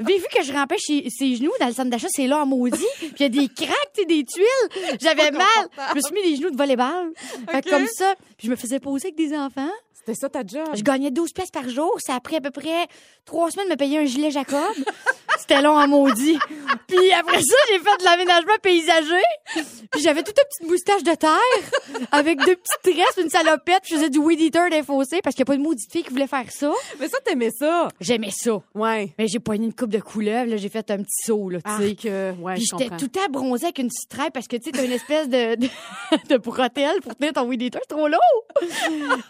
[0.00, 2.46] Vu, vu que je rampais chez, ses genoux dans le centre d'achat, c'est là en
[2.46, 2.84] maudit.
[2.98, 3.48] Puis il y a des
[3.94, 4.96] sais, des tuiles.
[5.00, 5.46] J'avais mal.
[5.90, 7.12] Je me suis mis des genoux de volleyball.
[7.50, 7.70] Fait que Ok.
[7.70, 8.14] comme ça.
[8.36, 9.70] Puis je me faisais poser avec des enfants.
[9.92, 10.66] C'était ça ta job.
[10.74, 11.94] Je gagnais 12 pièces par jour.
[11.98, 12.86] Ça a pris à peu près
[13.26, 14.58] trois semaines de me payer un gilet Jacob.
[15.40, 16.38] C'était long en maudit.
[16.86, 19.22] Puis après ça, j'ai fait de l'aménagement paysager.
[19.90, 23.80] Puis j'avais toute une petite moustache de terre avec deux petites tresses, une salopette.
[23.82, 25.90] Puis je faisais du weed eater des fossés parce qu'il n'y a pas de maudite
[25.90, 26.72] fille qui voulait faire ça.
[27.00, 27.88] Mais ça, t'aimais ça.
[28.00, 28.60] J'aimais ça.
[28.74, 29.12] Ouais.
[29.18, 30.50] Mais j'ai poigné une coupe de couleuvre.
[30.50, 31.90] Là, j'ai fait un petit saut, là, tu sais.
[31.90, 34.70] Arc, euh, ouais, Puis j'étais tout temps bronzée avec une petite parce que tu sais,
[34.72, 35.68] t'as une espèce de, de,
[36.28, 37.80] de bretelle pour tenir ton weed eater.
[37.88, 38.44] C'est trop lourd.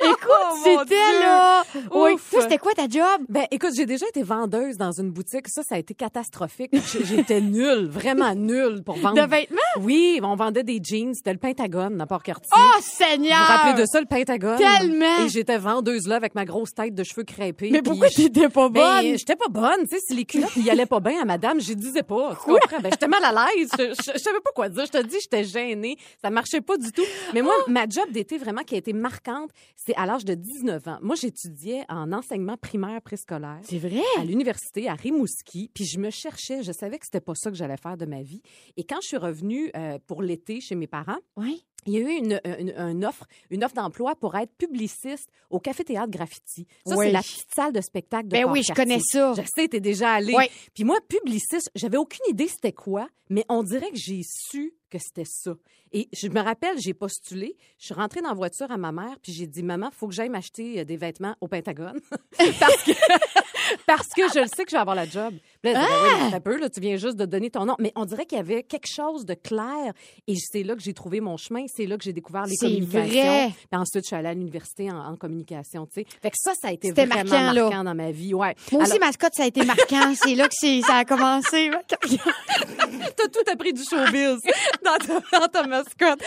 [0.01, 1.63] Écoute, Oh, c'était là.
[1.93, 2.31] Ouf.
[2.31, 3.21] Toi, c'était quoi ta job?
[3.29, 5.49] Ben, écoute, j'ai déjà été vendeuse dans une boutique.
[5.49, 6.71] Ça, ça a été catastrophique.
[7.05, 9.23] J'étais nulle, vraiment nulle pour vendre.
[9.23, 9.59] De vêtements?
[9.81, 11.15] Oui, on vendait des jeans.
[11.15, 12.49] C'était le Pentagone à Port-Cartier.
[12.57, 13.37] Oh, Vous Seigneur!
[13.39, 14.57] vous rappelez de ça, le Pentagone?
[14.59, 15.25] Tellement!
[15.25, 17.69] Et j'étais vendeuse là avec ma grosse tête de cheveux crêpés.
[17.71, 19.19] Mais pourquoi t'étais pas Ben, bonne?
[19.19, 21.73] j'étais pas bonne, tu sais, si les culottes y allaient pas bien à madame, je
[21.75, 22.31] disais pas.
[22.43, 22.81] Tu comprends?
[22.81, 23.71] Ben, j'étais mal à l'aise.
[23.79, 24.87] Je, je, je savais pas quoi dire.
[24.87, 25.97] Je te dis, j'étais gênée.
[26.23, 27.05] Ça marchait pas du tout.
[27.35, 30.89] Mais moi, ma job d'été vraiment qui a été marquante, c'est à l'âge de 19
[30.89, 30.99] ans.
[31.03, 34.01] Moi, j'étudiais en enseignement primaire préscolaire C'est vrai?
[34.19, 37.57] à l'université à Rimouski, puis je me cherchais, je savais que c'était pas ça que
[37.57, 38.43] j'allais faire de ma vie.
[38.77, 41.65] Et quand je suis revenue euh, pour l'été chez mes parents, Oui.
[41.87, 45.59] Il y a eu une, une, une offre, une offre d'emploi pour être publiciste au
[45.61, 46.67] Café Théâtre Graffiti.
[46.87, 47.07] Ça, Oui.
[47.07, 49.35] c'est la petite salle de spectacle de Ben oui, je connais ça.
[49.37, 50.35] Je sais, t'es déjà allé.
[50.37, 50.45] Oui.
[50.75, 54.99] Puis moi, publiciste, j'avais aucune idée c'était quoi, mais on dirait que j'ai su que
[54.99, 55.55] c'était ça.
[55.93, 59.17] Et je me rappelle, j'ai postulé, je suis rentrée dans la voiture à ma mère,
[59.23, 62.01] puis j'ai dit, maman, faut que j'aille m'acheter euh, des vêtements au Pentagone.
[62.61, 62.93] parce, que,
[63.87, 65.35] parce que je le sais que je vais avoir la job.
[65.35, 66.19] Là, Ben oui, Ah!
[66.25, 67.75] mais t'as peu, là, tu viens juste de donner ton nom.
[67.81, 69.93] Mais on dirait qu'il y avait quelque chose de clair.
[70.29, 72.67] Et c'est là que j'ai trouvé mon chemin, c'est là que j'ai découvert les C'est
[72.67, 73.09] communications.
[73.09, 73.49] vrai.
[73.71, 76.07] Puis ensuite, je suis allée à l'université en, en communication, tu sais.
[76.23, 78.55] Fait que ça, ça a été vraiment marquant, dans ma vie, ouais.
[78.73, 80.15] Moi aussi, Alors, mascotte, ça a été marquant.
[80.23, 81.71] c'est là que ça a commencé.
[81.89, 84.39] t'as tout appris du showbiz
[84.85, 86.23] dans ta, dans ta mascotte.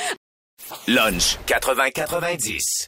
[0.88, 2.88] Lunch 80-90.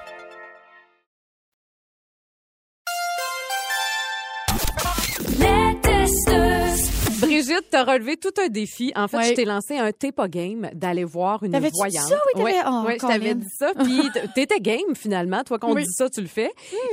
[7.43, 8.91] Brigitte, t'as relevé tout un défi.
[8.95, 9.29] En fait, Ouais.
[9.29, 12.07] je t'ai lancé un t'es pas game d'aller voir une T'avais-tu dit voyante.
[12.07, 12.15] ça?
[12.15, 13.71] Oui, t'avais- Ouais, oh, ouais, je t'avais dit ça.
[13.83, 14.01] Puis
[14.35, 15.43] t'étais game finalement.
[15.43, 15.83] Toi, qu'on Oui.
[15.83, 16.51] dit ça, tu le fais.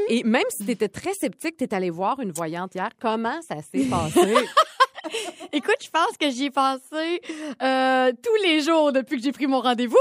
[0.08, 2.88] Et même si t'étais très sceptique, t'es allé voir une voyante hier.
[3.00, 4.34] Comment ça s'est passé?
[5.52, 7.20] Écoute, je pense que j'y ai pensé
[7.62, 9.96] euh, tous les jours depuis que j'ai pris mon rendez-vous.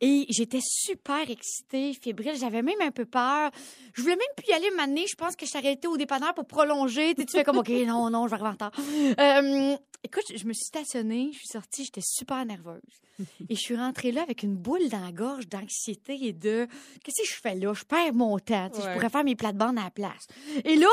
[0.00, 2.36] Et j'étais super excitée, fébrile.
[2.38, 3.50] J'avais même un peu peur.
[3.94, 5.06] Je voulais même plus y aller m'amener.
[5.06, 7.14] Je pense que je suis arrêtée au dépanneur pour prolonger.
[7.14, 8.72] Tu sais, tu fais comme, OK, non, non, je vais arriver en retard.
[9.20, 11.30] Euh, écoute, je me suis stationnée.
[11.32, 11.84] Je suis sortie.
[11.84, 12.80] J'étais super nerveuse.
[13.48, 16.66] Et je suis rentrée là avec une boule dans la gorge d'anxiété et de
[17.02, 17.72] qu'est-ce que je fais là?
[17.72, 18.68] Je perds mon temps.
[18.70, 18.92] Tu sais, Ouais.
[18.92, 20.26] Je pourrais faire mes plates-bandes à la place.
[20.64, 20.88] Et là,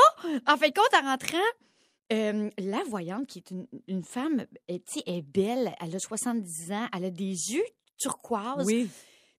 [0.46, 1.36] en fin de compte, en rentrant,
[2.12, 5.98] euh, la voyante, qui est une, une femme, elle, tu sais, est belle, elle a
[5.98, 7.64] 70 ans, elle a des yeux
[7.98, 8.66] turquoise.
[8.66, 8.88] oui,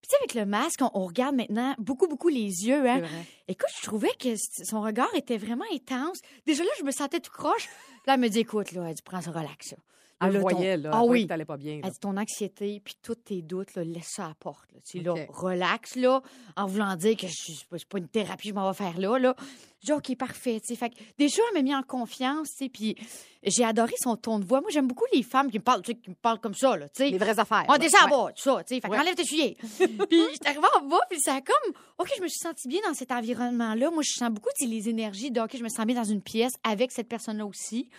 [0.01, 2.87] Puis tu sais, avec le masque, on, on regarde maintenant beaucoup, beaucoup les yeux.
[2.87, 3.01] Hein?
[3.47, 6.19] Écoute, je trouvais que son regard était vraiment intense.
[6.45, 7.67] Déjà là, je me sentais tout croche.
[8.07, 9.71] Là, elle me dit, écoute, là, elle dit, prends ça relax.
[9.71, 9.77] Là.
[10.21, 11.27] Elle Là, ton- voyait, là, Ah elle oui.
[11.27, 11.75] t'allais pas bien.
[11.75, 11.81] là.
[11.83, 14.71] Elle dit, ton anxiété, puis tous tes doutes, là, laisse ça à la porte.
[14.73, 14.79] Là.
[14.89, 15.17] Tu sais, OK.
[15.17, 16.21] là, relax, là,
[16.55, 19.19] en voulant dire que je suis pas, une thérapie je m'en vais faire là.
[19.19, 19.35] là.
[19.81, 20.61] Je dis, OK, parfait.
[20.61, 20.75] tu sais.
[20.75, 22.95] Fait que déjà, elle m'a mis en confiance, tu puis
[23.43, 24.61] j'ai adoré son ton de voix.
[24.61, 27.03] Moi, j'aime beaucoup les femmes qui me parlent, qui me parlent comme ça, là, tu
[27.03, 27.09] sais.
[27.09, 27.65] Les vraies affaires.
[27.67, 28.13] On descend Ouais.
[28.15, 28.81] en bas, tout ça, tu sais.
[28.81, 28.97] Fait Ouais.
[28.97, 29.57] qu'enlève tes souliers.
[30.09, 32.79] puis j'étais arrivée en bas, puis ça a comme, OK, je me suis sentie bien
[32.87, 33.91] dans cet environnement-là.
[33.91, 36.53] Moi, je sens beaucoup les énergies de, OK, je me sens bien dans une pièce
[36.63, 37.89] avec cette personne-là aussi.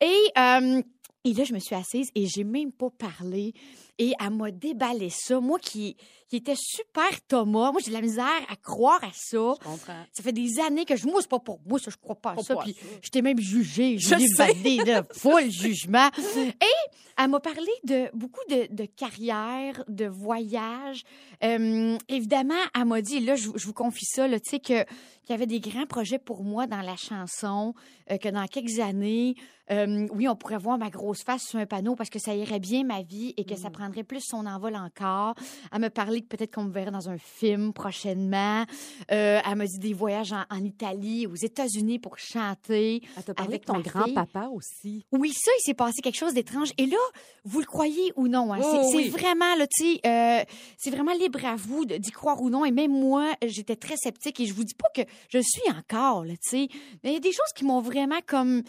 [0.00, 0.82] Et, euh,
[1.24, 3.52] et là, je me suis assise et j'ai même pas parlé.
[4.00, 5.40] Et elle m'a déballé ça.
[5.40, 5.94] Moi qui,
[6.26, 9.54] qui était super Thomas, moi j'ai de la misère à croire à ça.
[9.60, 10.04] Je comprends.
[10.10, 12.30] Ça fait des années que je, moi, c'est pas pour moi, ça, je crois pas
[12.30, 12.54] à Pas ça.
[12.54, 16.08] pas Puis t'ai même jugé, Je validé de full jugement.
[16.18, 21.04] Et elle m'a parlé de beaucoup de, de carrière, de voyage.
[21.44, 24.86] Euh, évidemment, elle m'a dit, là, je, je vous confie ça, tu sais, que
[25.30, 27.74] qu'il y avait des grands projets pour moi dans la chanson,
[28.10, 29.34] euh, que dans quelques années,
[29.70, 32.58] euh, oui, on pourrait voir ma grosse face sur un panneau parce que ça irait
[32.58, 35.34] bien ma vie et que ça prendrait plus son envol encore.
[35.72, 38.64] Elle m'a parlé que peut-être qu'on me verrait dans un film prochainement.
[39.10, 43.02] Euh, elle m'a dit des voyages en, en Italie, aux États-Unis pour chanter.
[43.16, 45.04] Elle t'a parlé Avec de ton grand-papa aussi.
[45.12, 46.72] Oui, ça, il s'est passé quelque chose d'étrange.
[46.78, 46.96] Et là,
[47.44, 49.04] vous le croyez ou non, hein, Oh, c'est oui.
[49.04, 50.44] c'est vraiment, là, tu sais, euh,
[50.78, 52.64] c'est vraiment libre à vous d'y croire ou non.
[52.64, 56.24] Et même moi, j'étais très sceptique et je vous dis pas que je suis encore,
[56.24, 56.68] là, tu sais.
[57.02, 58.62] Mais il y a des choses qui m'ont vraiment comme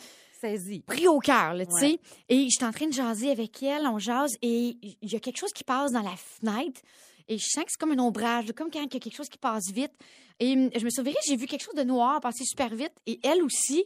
[0.86, 1.86] Pris au cœur, tu sais.
[1.86, 2.00] Ouais.
[2.30, 5.38] Et j'étais en train de jaser avec elle, on jase, et il y a quelque
[5.38, 6.82] chose qui passe dans la fenêtre.
[7.28, 9.30] Et je sens que c'est comme un ombrage, comme quand il y a quelque chose
[9.30, 9.94] qui passe vite.
[10.40, 12.94] Et hum, je me suis réveillée, j'ai vu quelque chose de noir passer super vite,
[13.06, 13.86] et elle aussi.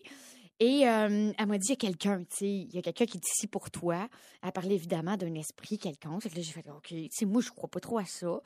[0.59, 3.05] Et euh, elle m'a dit, il y a quelqu'un, tu sais, il y a quelqu'un
[3.05, 4.07] qui est ici pour toi.
[4.41, 6.23] Elle parlait évidemment d'un esprit quelconque.
[6.23, 8.39] Fait que là, j'ai fait, OK, tu sais, moi, je crois pas trop à ça.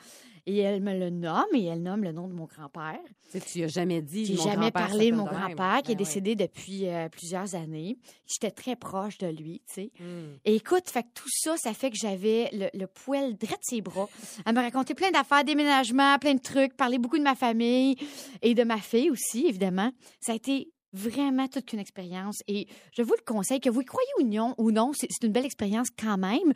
[0.47, 2.99] Et elle me le nomme, et elle nomme le nom de mon grand-père.
[3.31, 4.25] Tu tu as jamais dit.
[4.25, 7.99] J'ai jamais parlé de mon grand-père qui est Ben décédé depuis euh, plusieurs années.
[8.25, 9.91] J'étais très proche de lui, tu sais.
[9.99, 10.37] Hmm.
[10.45, 13.63] Et écoute, fait que tout ça, ça fait que j'avais le, le poil droit de
[13.63, 14.09] ses bras.
[14.47, 17.97] Elle m'a raconté plein d'affaires, déménagements, plein de trucs, parlé beaucoup de ma famille
[18.41, 19.91] et de ma fille aussi, évidemment.
[20.19, 22.37] Ça a été vraiment toute qu'une expérience.
[22.47, 25.25] Et je vous le conseille, que vous y croyez ou non, ou non c'est c'est
[25.25, 26.53] une belle expérience quand même.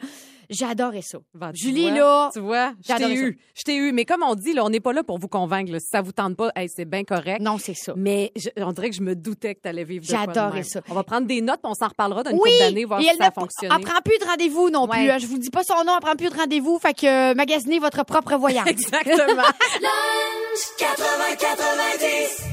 [0.50, 1.18] J'ai adoré ça.
[1.34, 3.40] Ben, Julie, vois, là, Tu vois, je j'ai t'ai eu.
[3.56, 3.92] Je t'ai eu.
[3.92, 5.72] Mais comme on dit, là, on n'est pas là pour vous convaincre.
[5.72, 5.80] là.
[5.80, 7.42] Si ça vous tente pas, hey, c'est bien correct.
[7.42, 7.94] Non, c'est ça.
[7.96, 10.64] Mais je- on dirait que je me doutais que tu allais vivre même.
[10.64, 10.82] ça.
[10.90, 13.04] On va prendre des notes, puis on s'en reparlera d'une Oui, couple d'années, voir et
[13.04, 13.74] si elle ça a ne fonctionné.
[13.78, 15.10] elle prend plus de rendez-vous non plus.
[15.10, 15.18] Hein.
[15.18, 16.78] Je vous dis pas son nom, elle prend plus de rendez-vous.
[16.80, 18.68] Fait que euh, magasinez votre propre voyage.
[18.68, 19.44] Exactement.
[19.82, 20.86] Lunch 80-90.
[20.86, 21.02] Je peux
[21.48, 22.53] pas croire.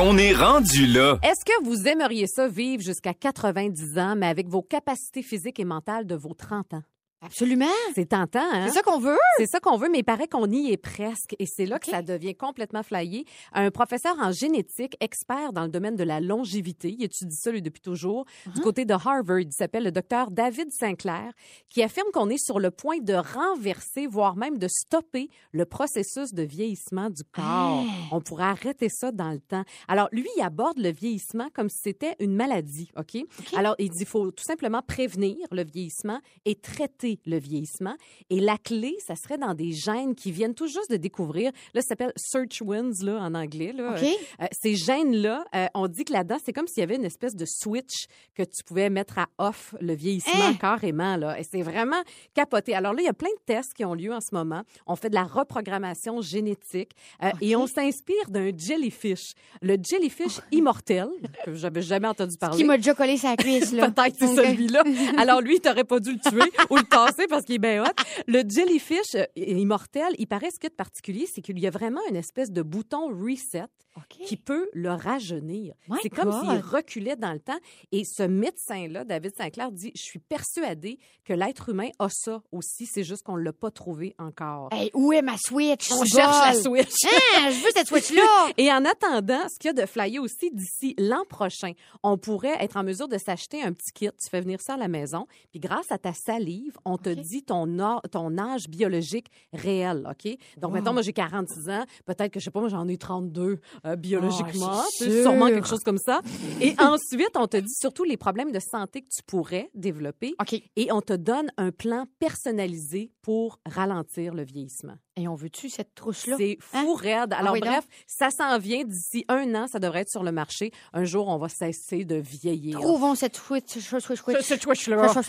[0.00, 1.18] Est rendu là.
[1.22, 5.66] Est-ce que vous aimeriez ça vivre jusqu'à 90 ans, mais avec vos capacités physiques et
[5.66, 6.82] mentales de vos 30 ans?
[7.22, 7.66] Absolument.
[7.94, 8.68] C'est tentant, hein?
[8.68, 9.18] C'est ça qu'on veut.
[9.36, 11.36] C'est ça qu'on veut, mais il paraît qu'on y est presque.
[11.38, 13.26] Et c'est là que ça devient complètement flyé.
[13.52, 17.60] Un professeur en génétique, expert dans le domaine de la longévité, il étudie ça lui,
[17.60, 21.32] depuis toujours, du côté de Harvard, il s'appelle le docteur David Sinclair,
[21.68, 26.32] qui affirme qu'on est sur le point de renverser, voire même de stopper le processus
[26.32, 27.84] de vieillissement du corps.
[28.12, 29.64] On pourrait arrêter ça dans le temps.
[29.88, 33.22] Alors, lui, il aborde le vieillissement comme si c'était une maladie, OK?
[33.56, 37.94] Alors, il dit qu'il faut tout simplement prévenir le vieillissement et traiter le vieillissement.
[38.30, 41.52] Et la clé, ça serait dans des gènes qui viennent tout juste de découvrir.
[41.74, 43.72] Là, ça s'appelle search winds là, en anglais.
[43.72, 43.94] Là.
[43.96, 47.34] Euh, ces gènes-là, euh, on dit que là-dedans, c'est comme s'il y avait une espèce
[47.34, 50.54] de switch que tu pouvais mettre à off le vieillissement Hein?
[50.54, 51.16] carrément.
[51.16, 51.38] Là.
[51.38, 52.00] Et c'est vraiment
[52.34, 52.74] capoté.
[52.74, 54.62] Alors là, il y a plein de tests qui ont lieu en ce moment.
[54.86, 56.92] On fait de la reprogrammation génétique
[57.22, 59.32] euh, et on s'inspire d'un jellyfish.
[59.62, 61.08] Le jellyfish immortel,
[61.44, 62.56] que j'avais jamais entendu parler.
[62.58, 63.90] Qui m'a déjà collé sa cuisse, là.
[63.90, 64.82] Peut-être c'est celui-là.
[65.18, 66.82] Alors lui, t'aurais pas dû le tuer ou le
[67.28, 68.02] parce qu'il est bien hot.
[68.26, 71.66] Le jellyfish euh, immortel, il paraît ce qu'il y a de particulier, c'est qu'il y
[71.66, 73.66] a vraiment une espèce de bouton reset
[74.08, 75.74] qui peut le rajeunir.
[76.02, 77.58] C'est comme s'il reculait dans le temps.
[77.92, 82.86] Et ce médecin-là, David Sinclair, dit, je suis persuadé que l'être humain a ça aussi,
[82.86, 84.68] c'est juste qu'on l'a pas trouvé encore.
[84.72, 85.90] Hey, où est ma Switch?
[85.92, 86.54] On cherche la?
[86.54, 87.04] Switch.
[87.04, 88.22] Hein, je veux cette Switch-là.
[88.56, 92.56] Et en attendant, ce qu'il y a de flyer aussi d'ici l'an prochain, on pourrait
[92.60, 94.10] être en mesure de s'acheter un petit kit.
[94.10, 97.42] Tu fais venir ça à la maison, puis grâce à ta salive, on te dit
[97.42, 100.36] ton, or- ton âge biologique réel, OK?
[100.58, 100.76] Donc, Wow.
[100.78, 101.84] mettons, moi, j'ai 46 ans.
[102.06, 104.82] Peut-être que, je sais pas, moi, j'en ai 32 euh, biologiquement.
[104.84, 105.54] Oh, sûrement sûr.
[105.56, 106.20] quelque chose comme ça.
[106.60, 110.34] Et ensuite, on te dit surtout les problèmes de santé que tu pourrais développer.
[110.40, 110.60] OK.
[110.76, 114.94] Et on te donne un plan personnalisé pour ralentir le vieillissement.
[115.16, 116.36] Et on veut-tu cette trousse-là?
[116.38, 116.82] C'est Hein?
[116.84, 117.32] fou raide.
[117.32, 120.32] Ah Alors oui, bref, ça s'en vient d'ici un an, ça devrait être sur le
[120.32, 120.72] marché.
[120.92, 122.78] Un jour, on va cesser de vieillir.
[122.80, 123.68] Trouvons cette Switch.
[123.78, 124.38] Switch, Switch, Switch.
[124.40, 125.08] Ce Switch-là.
[125.08, 125.26] Switch,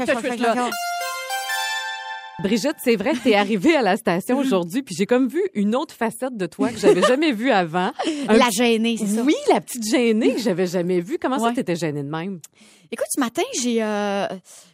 [2.42, 5.94] Brigitte, c'est vrai t'es arrivée à la station aujourd'hui, puis j'ai comme vu une autre
[5.94, 7.92] facette de toi que j'avais jamais vue avant.
[8.28, 9.22] Un La gênée, c'est ça?
[9.24, 11.18] Oui, la petite gênée que j'avais jamais vue.
[11.20, 11.54] Comment ça, Ouais.
[11.54, 12.40] t'étais gênée de même?
[12.94, 14.28] Écoute, ce matin, j'ai euh,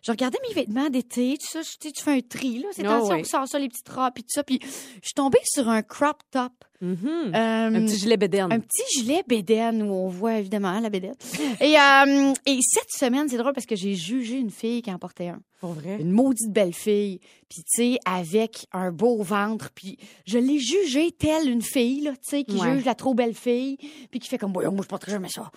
[0.03, 3.13] je regardais mes vêtements d'été, ça, tu sais, tu fais un tri, là, c'est attention,
[3.13, 3.21] oui.
[3.21, 4.67] on sort ça, les petites robes, puis tout ça, puis je
[5.03, 6.51] suis tombée sur un crop top.
[6.82, 6.97] Mhm.
[7.08, 8.51] Euh, Un petit gilet bédaine.
[8.51, 11.15] Un petit gilet bédaine où on voit évidemment la bédaine.
[11.62, 14.97] Et, euh, et cette semaine, c'est drôle parce que j'ai jugé une fille qui en
[14.99, 15.39] portait un.
[15.60, 15.98] Pour vrai?
[16.00, 17.20] Une maudite belle fille.
[17.50, 19.72] Puis, tu sais, avec un beau ventre.
[19.74, 22.74] Puis, je l'ai jugée telle une fille, là, tu sais, qui Ouais.
[22.76, 23.78] juge la trop belle fille.
[24.12, 25.50] Puis, qui fait comme, moi, je porterai jamais ça.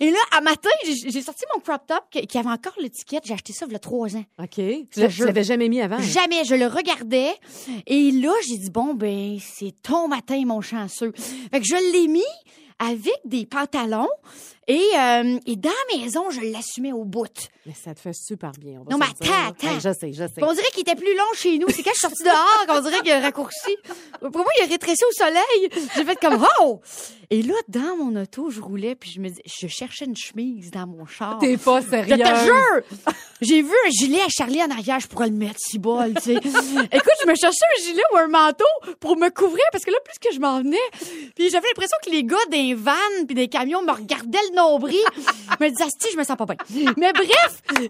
[0.00, 3.22] Et là, à matin, j'ai sorti mon crop top qui avait encore l'étiquette.
[3.26, 4.24] J'ai acheté ça il y a trois ans.
[4.42, 4.54] OK.
[4.56, 6.00] Tu l'avais jamais mis avant?
[6.00, 6.44] Jamais.
[6.44, 7.32] Je le regardais.
[7.86, 11.12] Et là, j'ai dit, bon, ben, c'est ton matin, mon chanceux.
[11.12, 12.20] Fait que je l'ai mis
[12.78, 14.08] avec des pantalons.
[14.70, 17.26] Et, euh, et dans la maison, je l'assumais au bout.
[17.66, 18.78] Mais ça te fait super bien.
[18.80, 19.66] on va Non, mais attends, attends.
[19.74, 20.34] Hey, je sais, je sais.
[20.36, 21.66] Puis on dirait qu'il était plus long chez nous.
[21.70, 23.76] C'est quand je suis sortie dehors qu'on dirait qu'il a raccourci.
[24.20, 25.88] Pour moi, il a rétréci au soleil.
[25.96, 26.80] J'ai fait comme oh!
[27.32, 30.70] Et là, dans mon auto, je roulais puis je me dis, je cherchais une chemise
[30.72, 31.38] dans mon char.
[31.38, 32.18] T'es pas Je sérieuse.
[32.18, 33.14] te jure!
[33.40, 36.22] J'ai vu un gilet à Charlie en arrière, je pourrais le mettre, si bol, tu
[36.22, 36.32] sais.
[36.34, 36.50] Écoute,
[37.22, 38.64] je me cherchais un gilet ou un manteau
[38.98, 40.76] pour me couvrir parce que là, plus que je m'en venais,
[41.36, 44.98] puis j'avais l'impression que les gars des vannes puis des camions me regardaient le nombril.
[45.16, 46.56] Je me disais, Asti, je me sens pas bien.
[46.96, 47.80] Mais bref, là,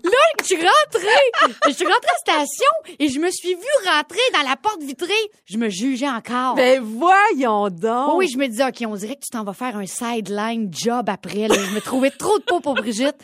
[0.41, 1.53] je suis rentrée.
[1.67, 4.83] Je suis rentrée à la station et je me suis vue rentrer dans la porte
[4.83, 5.13] vitrée.
[5.47, 6.55] Je me jugeais encore.
[6.55, 8.15] Ben voyons donc.
[8.17, 11.09] Oui, je me disais, OK, on dirait que tu t'en vas faire un sideline job
[11.09, 11.49] après.
[11.49, 11.55] là.
[11.55, 13.17] Je me trouvais trop de peau pour Brigitte.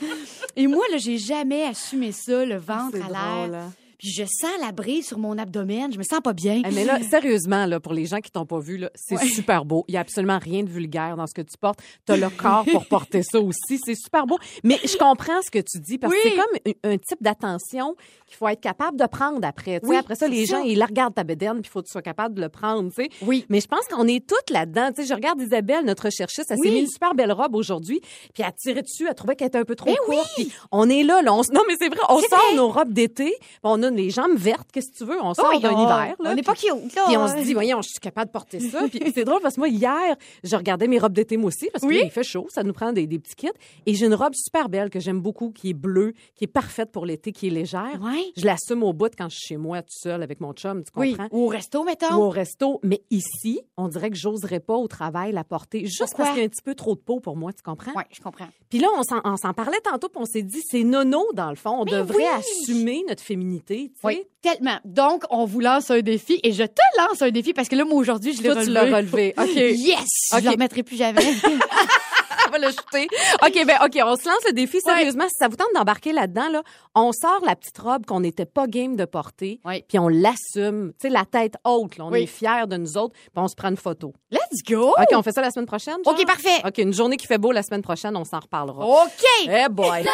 [0.57, 3.63] Et moi, là, j'ai jamais assumé ça, le ventre à l'air.
[3.99, 5.93] Puis je sens la brise sur mon abdomen.
[5.93, 6.63] Je me sens pas bien.
[6.67, 9.27] Eh, mais là, sérieusement, là, pour les gens qui t'ont pas vu, c'est Ouais.
[9.29, 9.85] super beau.
[9.89, 11.81] Il y a absolument rien de vulgaire dans ce que tu portes.
[12.05, 13.79] T'as le corps pour porter ça aussi.
[13.85, 14.39] C'est super beau.
[14.65, 17.95] Mais je comprends ce que tu dis parce que c'est comme un, type d'attention
[18.27, 19.81] qu'il faut être capable de prendre après.
[19.81, 21.87] Tu Oui, après ça, les gens, ils la regardent ta bédaine puis il faut que
[21.87, 23.09] tu sois capable de le prendre, tu sais.
[23.23, 23.47] Oui.
[23.49, 24.91] Mais je pense qu'on est toutes là-dedans.
[24.95, 26.69] Tu je regarde Isabelle, notre recherchiste, elle Oui.
[26.69, 28.01] s'est mis une super belle robe aujourd'hui
[28.35, 30.31] puis elle a tiré dessus, elle trouvait qu'elle était un peu trop Ben courte.
[30.37, 31.33] puis on est là, là.
[31.33, 32.57] On non, mais c'est vrai, on sort vrai.
[32.57, 35.23] nos robes d'été, on a les jambes vertes, qu'est-ce que tu veux?
[35.23, 36.17] On sort Oui, d'un on- hiver.
[36.19, 37.05] Là, on n'est pas cute, là.
[37.07, 38.89] Puis on se dit, voyons, je suis capable de porter ça.
[38.91, 41.83] Puis c'est drôle parce que moi, hier, je regardais mes robes d'été, moi aussi, parce
[41.83, 41.99] que Oui.
[41.99, 43.49] là, il fait chaud, ça nous prend des, des petits kits.
[43.87, 46.91] Et j'ai une robe super belle que j'aime beaucoup, qui est bleue, qui est parfaite
[46.91, 48.01] pour l'été, qui est légère.
[48.37, 50.91] Je l'assume au bout quand je suis chez moi, tout seul, avec mon chum, tu
[50.91, 51.29] comprends?
[51.31, 52.15] Ou au resto, mettons.
[52.17, 52.81] Ou au resto.
[52.83, 56.17] Mais ici, on dirait que j'oserais pas au travail la porter, juste Pourquoi?
[56.25, 57.93] parce qu'il y a un petit peu trop de peau pour moi, tu comprends?
[57.95, 58.47] Oui, je comprends.
[58.69, 58.89] Puis là,
[59.25, 61.77] on s'en, parlait tantôt, puis on s'est dit, c'est nono, dans le fond.
[61.81, 64.07] On Mais devrait assumer notre féminité, tu sais.
[64.07, 64.79] Oui, tellement.
[64.85, 67.85] Donc, on vous lance un défi et je te lance un défi parce que là,
[67.85, 68.91] moi, aujourd'hui, je l'ai Toi, tu relevé.
[68.91, 69.35] l'as relevé.
[69.39, 69.55] OK.
[69.55, 70.09] Yes!
[70.33, 71.23] Je le remettrai plus jamais.
[72.49, 73.09] On va le jeter.
[73.45, 74.81] OK, ben, OK, on se lance le défi.
[74.81, 76.63] Sérieusement, si ça vous tente d'embarquer là-dedans, là,
[76.95, 80.93] on sort la petite robe qu'on n'était pas game de porter, puis on l'assume.
[80.93, 82.05] Tu sais, la tête haute, là.
[82.05, 82.23] On Oui.
[82.23, 84.13] est fiers de nous autres, puis on se prend une photo.
[84.31, 84.91] Let's go!
[84.91, 85.97] OK, on fait ça la semaine prochaine?
[86.05, 86.15] genre?
[86.15, 86.61] OK, parfait.
[86.65, 88.85] OK, une journée qui fait beau la semaine prochaine, on s'en reparlera.
[88.87, 89.25] OK!
[89.49, 90.05] Eh boy!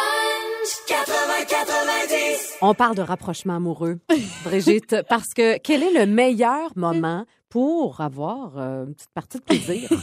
[0.63, 2.57] Lunch 80-90.
[2.61, 3.99] On parle de rapprochement amoureux,
[4.45, 9.43] Brigitte, parce que quel est le meilleur moment pour avoir euh, une petite partie de
[9.43, 9.89] plaisir?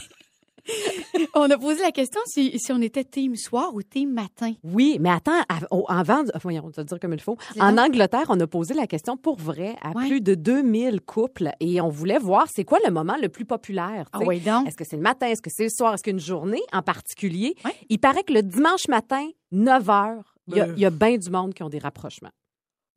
[1.33, 4.53] On a posé la question si, si on était team soir ou team matin.
[4.63, 5.41] Oui, mais attends,
[5.89, 7.35] avant, voyons, on va dire comme il faut.
[7.59, 7.77] En.
[7.79, 10.07] Angleterre, on a posé la question pour vrai à Ouais.
[10.07, 14.07] plus de 2000 couples et on voulait voir c'est quoi le moment le plus populaire.
[14.13, 14.67] Ah oui, donc.
[14.67, 15.27] Est-ce que c'est le matin?
[15.27, 15.95] Est-ce que c'est le soir?
[15.95, 17.55] Est-ce qu'une journée en particulier?
[17.65, 17.73] Ouais.
[17.89, 20.19] Il paraît que le dimanche matin, 9 h,
[20.51, 20.73] il y a- Ben.
[20.77, 22.31] il y a bien du monde qui ont des rapprochements.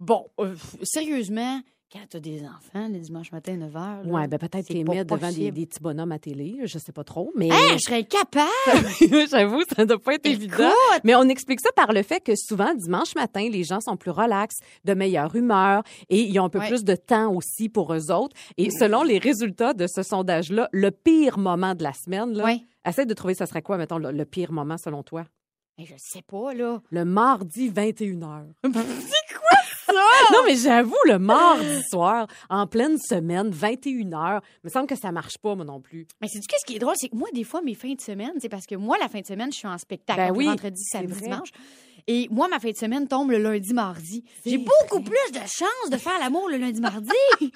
[0.01, 1.61] Bon, euh, sérieusement,
[1.93, 4.07] quand t'as des enfants, le dimanche matin, 9 h.
[4.07, 7.05] Ouais, ben peut-être qu'ils mettent devant des, des petits bonhommes à télé, je sais pas
[7.05, 8.49] trop, mais Hein, je serais capable!
[9.31, 10.73] j'avoue, ça doit pas être évident.
[11.05, 14.11] Mais on explique ça par le fait que souvent, dimanche matin, les gens sont plus
[14.11, 16.69] relax, de meilleure humeur et ils ont un peu Ouais.
[16.69, 18.35] plus de temps aussi pour eux autres.
[18.57, 22.61] Et selon les résultats de ce sondage-là, le pire moment de la semaine, là, Ouais.
[22.87, 25.25] essaie de trouver, ça serait quoi, mettons, le, le pire moment selon toi?
[25.79, 26.81] Mais je sais pas, là.
[26.91, 28.45] Le mardi 21h.
[28.65, 29.93] C'est quoi ça?
[30.33, 35.39] Non, mais j'avoue, le mardi soir, en pleine semaine, 21h, me semble que ça marche
[35.39, 36.07] pas, moi non plus.
[36.21, 38.01] Mais c'est du qu'est-ce qui est drôle, c'est que moi, des fois, mes fins de
[38.01, 40.19] semaine, c'est parce que moi, la fin de semaine, je suis en spectacle.
[40.19, 41.51] Ben oui, vendredi, samedi, dimanche.
[42.07, 44.25] Et moi, ma fin de semaine tombe le lundi, mardi.
[44.45, 47.11] J'ai beaucoup plus de chances de faire l'amour le lundi, mardi.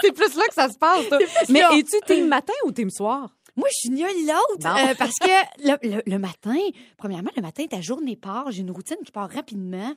[0.00, 1.18] C'est plus là que ça se passe, toi.
[1.48, 3.34] Mais es-tu team matin ou team soir?
[3.56, 4.66] Moi, je suis ni un ni l'autre.
[4.66, 5.26] Euh, parce que
[5.62, 6.56] le, le- le matin,
[6.96, 8.50] premièrement, le matin, ta journée part.
[8.50, 9.92] J'ai une routine qui part rapidement.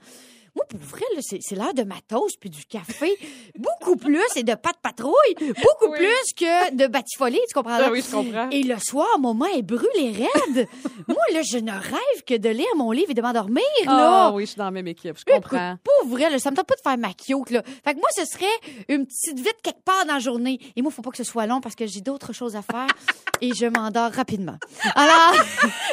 [0.56, 3.12] Moi, pour vrai, là, c'est c'est l'heure de ma toast puis du café.
[3.58, 5.14] beaucoup plus et de pâte patrouille.
[5.40, 5.98] Beaucoup Oui.
[5.98, 7.78] plus que de batifolie, tu comprends?
[7.78, 7.86] là?
[7.88, 8.50] Ah oui, je comprends.
[8.52, 10.68] Et le soir, mon main est brûlée raide.
[11.08, 14.28] Moi, là, je ne rêve que de lire mon livre et de m'endormir, là.
[14.28, 15.74] Ah oui, je suis dans la même équipe, je comprends.
[15.74, 17.62] Écoute, pour vrai, là, ça me tente pas de faire ma quiote, là.
[17.84, 18.46] Fait que moi, ce serait
[18.90, 20.60] une petite vite quelque part dans la journée.
[20.76, 22.88] Et moi, faut pas que ce soit long parce que j'ai d'autres choses à faire
[23.42, 24.56] et je m'endors rapidement.
[24.96, 25.34] Alors,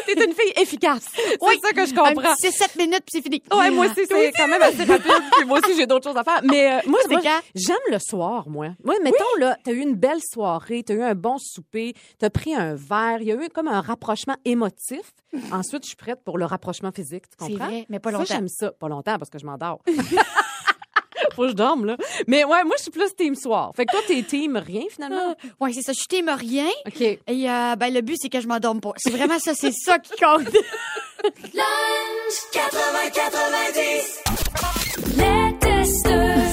[0.06, 1.02] T'es une fille efficace.
[1.14, 2.34] C'est Oui, ça que je comprends.
[2.34, 3.42] petit 7 minutes puis c'est fini.
[3.54, 5.22] Ouais, moi aussi, c'est même assez rapide.
[5.36, 6.40] Puis moi aussi, j'ai d'autres choses à faire.
[6.44, 7.40] Mais euh, moi, quand?
[7.54, 8.68] j'aime le soir, moi.
[8.84, 12.54] Moi, mettons, là, t'as eu une belle soirée, t'as eu un bon souper, t'as pris
[12.54, 15.12] un verre, il y a eu comme un rapprochement émotif.
[15.52, 17.66] Ensuite, je suis prête pour le rapprochement physique, tu C'est comprends?
[17.66, 18.34] vrai, mais pas Ça, longtemps.
[18.34, 18.70] j'aime ça.
[18.72, 19.80] Pas longtemps, parce que je m'endors.
[21.34, 21.96] Faut que je dorme, là.
[22.26, 23.72] Mais ouais, moi, je suis plus team soir.
[23.74, 25.34] Fait que toi, t'es team rien, finalement?
[25.60, 25.92] Ouais, c'est ça.
[25.92, 26.66] Je suis t'aime rien.
[26.86, 27.00] OK.
[27.00, 28.92] Et euh, ben, le but, c'est que je m'endorme pas.
[28.96, 30.48] C'est vraiment ça, c'est ça qui compte.
[31.54, 35.51] Lunch 80-90.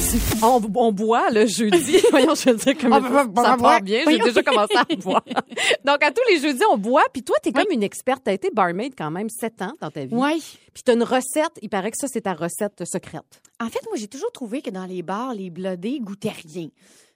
[0.42, 1.98] On, on boit le jeudi.
[2.12, 4.04] Voyons, je veux dire comme ça part bien.
[4.08, 5.24] J'ai déjà commencé à boire.
[5.86, 7.04] Donc, à tous les jeudis, on boit.
[7.14, 8.24] Puis toi, t'es comme une experte.
[8.24, 10.16] T'as été barmaid quand même sept ans dans ta vie.
[10.16, 10.38] ouais.
[10.74, 11.60] Puis t'as une recette.
[11.62, 13.42] Il paraît que ça, c'est ta recette secrète.
[13.60, 16.70] En fait, moi, j'ai toujours trouvé que dans les bars, les blodés goûtaient rien.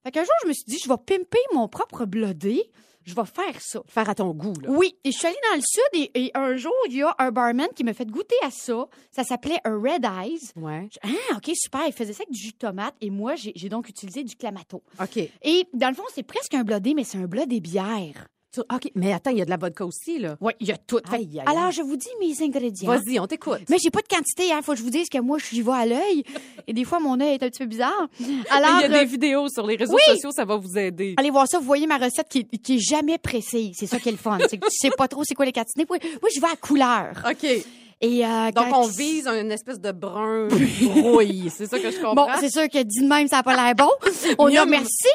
[0.03, 2.61] Fait qu'un jour, je me suis dit, je vais pimper mon propre blodé.
[3.05, 3.81] Je vais faire ça.
[3.87, 4.69] Faire à ton goût, là.
[4.69, 7.13] Oui, et je suis allée dans le sud et, et un jour, il y a
[7.19, 8.87] un barman qui m'a fait goûter à ça.
[9.11, 10.39] Ça s'appelait un Red Eyes.
[10.55, 10.87] Ouais.
[10.91, 11.81] Je- Ah, OK, super.
[11.87, 14.35] Il faisait ça avec du jus de tomate et moi, j'ai j'ai donc utilisé du
[14.35, 14.81] clamato.
[15.01, 15.17] OK.
[15.17, 18.27] Et dans le fond, c'est presque un blodé, mais c'est un blodé bière.
[18.61, 18.91] OK.
[18.95, 20.37] Mais attends, il y a de la vodka aussi, là.
[20.41, 20.99] Oui, il y a tout.
[21.09, 21.57] Fait- Aïe, aïe, aïe.
[21.57, 22.91] Alors, je vous dis mes ingrédients.
[22.91, 23.61] Vas-y, on t'écoute.
[23.69, 24.61] Mais j'ai pas de quantité, hein.
[24.61, 26.23] Faut que je vous dise que moi, j'y vais à l'œil.
[26.67, 28.07] Et des fois, mon œil est un petit peu bizarre.
[28.51, 30.01] Alors, il y a euh, des vidéos sur les réseaux oui.
[30.13, 31.15] sociaux, ça va vous aider.
[31.17, 33.75] Allez voir ça, vous voyez ma recette qui, est- qui est jamais précise.
[33.77, 34.37] C'est ça qui est le fun.
[34.49, 35.85] C'est que tu sais pas trop c'est quoi les quantités.
[35.89, 37.23] Moi, moi, je vais à couleur.
[37.29, 37.47] OK.
[38.03, 40.47] Et, euh, Donc, on vise une espèce de brun
[40.83, 41.49] brouille.
[41.55, 42.15] C'est ça que je comprends?
[42.15, 43.89] Bon, c'est sûr que dit de même, ça n'a pas l'air bon.
[44.37, 44.69] On a Miam.
[44.69, 45.07] merci.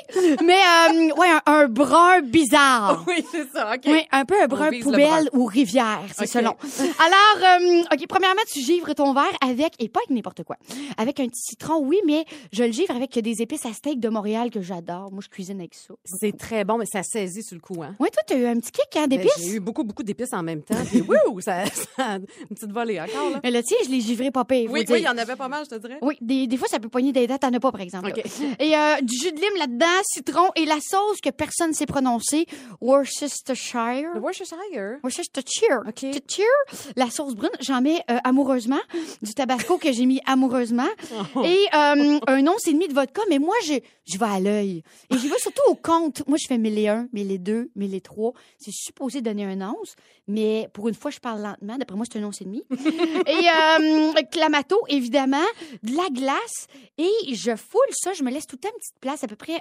[0.45, 3.05] Mais, euh, ouais, un, un brun bizarre.
[3.07, 3.75] Oui, c'est ça.
[3.75, 3.83] OK.
[3.87, 6.55] Oui, un peu un brun poubelle ou rivière, c'est selon.
[6.99, 10.57] Alors, euh, OK, premièrement, tu givres ton verre avec, et pas avec n'importe quoi,
[10.97, 14.09] avec un petit citron, oui, mais je le givre avec des épices à steak de
[14.09, 15.11] Montréal que j'adore.
[15.13, 15.95] Moi, je cuisine avec ça.
[16.05, 17.95] C'est très bon, mais ça saisit sur le coup, hein?
[18.01, 19.33] Oui, toi, t'as eu un petit kick hein, Ben, d'épices?
[19.39, 20.77] J'ai eu beaucoup, beaucoup d'épices en même temps.
[20.87, 23.41] Puis, wouh, ça, ça- une petite encore, là.
[23.43, 25.49] Mais le tien, je l'ai givré pas pire, Oui, oui, il y en avait pas
[25.49, 25.99] mal, je te dirais.
[26.03, 28.09] Oui, des, des fois, ça peut poigner des dates, t'en as pas, par exemple.
[28.09, 28.17] OK.
[28.17, 28.23] là.
[28.59, 31.87] Et euh, du jus de lime là-dedans, citron et la sauce que personne ne sait
[31.87, 32.47] prononcer,
[32.81, 34.11] Worcestershire.
[34.15, 34.99] Le Worcestershire?
[35.03, 35.81] Worcestershire.
[35.87, 36.03] OK.
[36.03, 36.93] Worcestershire.
[36.97, 38.79] La sauce brune, j'en mets euh, amoureusement.
[39.23, 40.89] Du tabasco que j'ai mis amoureusement.
[41.35, 41.43] Oh.
[41.45, 43.23] Et euh, un once et demi de vodka.
[43.29, 43.75] Mais moi, je,
[44.07, 44.83] je vais à l'œil.
[45.11, 46.23] Et j'y vais surtout au compte.
[46.29, 48.33] Moi, je fais mille et un, mille et deux, mille et trois.
[48.59, 49.95] C'est supposé donner un once.
[50.27, 51.77] Mais pour une fois, je parle lentement.
[51.79, 52.58] D'après moi, c'est un once et demi.
[52.71, 55.37] Et euh, clamato, évidemment.
[55.83, 56.67] De la glace.
[56.97, 58.13] Et je foule ça.
[58.13, 59.61] Je me laisse tout le temps une petite place à peu près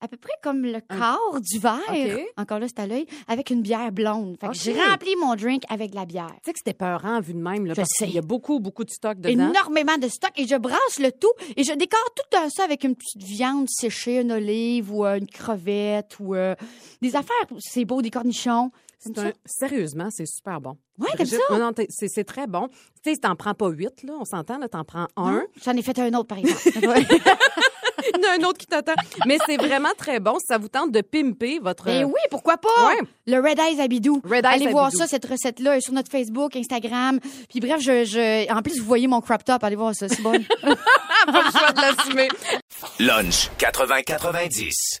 [0.00, 3.62] à peu près comme le quart du verre, encore là, c'est à l'œil, avec une
[3.62, 4.36] bière blonde.
[4.38, 6.28] Fait que j'ai rempli mon drink avec de la bière.
[6.28, 8.04] Tu sais que c'était peurant vu de même, là, Je parce sais.
[8.04, 9.48] qu'il y a beaucoup, beaucoup de stock dedans.
[9.48, 12.94] Énormément de stock et je brasse le tout et je décore tout ça avec une
[12.94, 16.54] petite viande séchée, une olive ou euh, une crevette ou euh,
[17.00, 17.46] des affaires.
[17.58, 18.70] C'est beau, des cornichons.
[19.16, 19.32] Un-.
[19.44, 20.76] Sérieusement, c'est super bon.
[20.98, 21.72] Ouais, comme ça?
[21.74, 22.68] t'es- c'est très bon.
[23.02, 25.42] Tu sais, t'en prends pas huit, là, on s'entend, là, t'en prends un.
[25.64, 26.60] J'en ai fait un autre, par exemple.
[28.14, 28.94] Il y en a un autre qui t'attend.
[29.26, 30.38] Mais c'est vraiment très bon.
[30.38, 31.88] Si ça vous tente de pimper votre...
[31.88, 32.68] Eh oui, pourquoi pas?
[32.88, 33.00] Ouais.
[33.26, 34.20] Le Red Eyes Abidou.
[34.24, 34.98] Red Eyes allez voir Abidou.
[34.98, 37.18] ça, cette recette-là, est sur notre Facebook, Instagram.
[37.48, 39.64] Puis bref, je, je, en plus, vous voyez mon crop top.
[39.64, 40.32] Allez voir ça, c'est bon.
[40.62, 40.68] pas
[41.26, 42.28] le choix de l'assumer.
[43.00, 45.00] Lunch 80-90.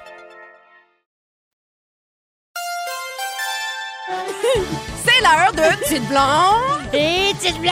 [5.37, 6.93] L'heure de Petite Blonde.
[6.93, 7.71] Et petite blanc!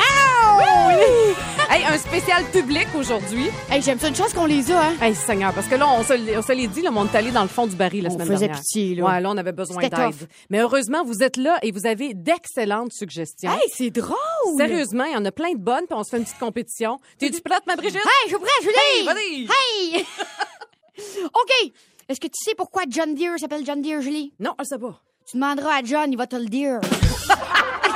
[1.72, 3.50] Hey, un spécial public aujourd'hui.
[3.70, 4.94] Hey, j'aime ça une chose qu'on les a, hein?
[5.02, 7.30] Hey, Seigneur, parce que là, on se, on se l'est dit, là, on est allé
[7.32, 8.60] dans le fond du baril la On semaine faisait dernière.
[8.60, 9.06] pitié, là.
[9.06, 10.28] Ouais, là, on avait besoin d'aide.
[10.50, 13.52] Mais heureusement, vous êtes là et vous avez d'excellentes suggestions.
[13.52, 14.16] Hey, c'est drôle!
[14.58, 16.98] Sérieusement, il y en a plein de bonnes, puis on se fait une petite compétition.
[17.20, 17.98] T'es-tu prête, ma Brigitte?
[17.98, 18.76] Hey, je suis prête, Julie!
[19.00, 19.96] Hey, vas-y!
[19.98, 20.06] Hey!
[21.26, 21.72] OK.
[22.10, 24.34] Est-ce que tu sais pourquoi John Deere s'appelle John Deere, Julie?
[24.40, 25.00] Non, je sais pas.
[25.30, 26.80] Tu demanderas à John, il va te le dire.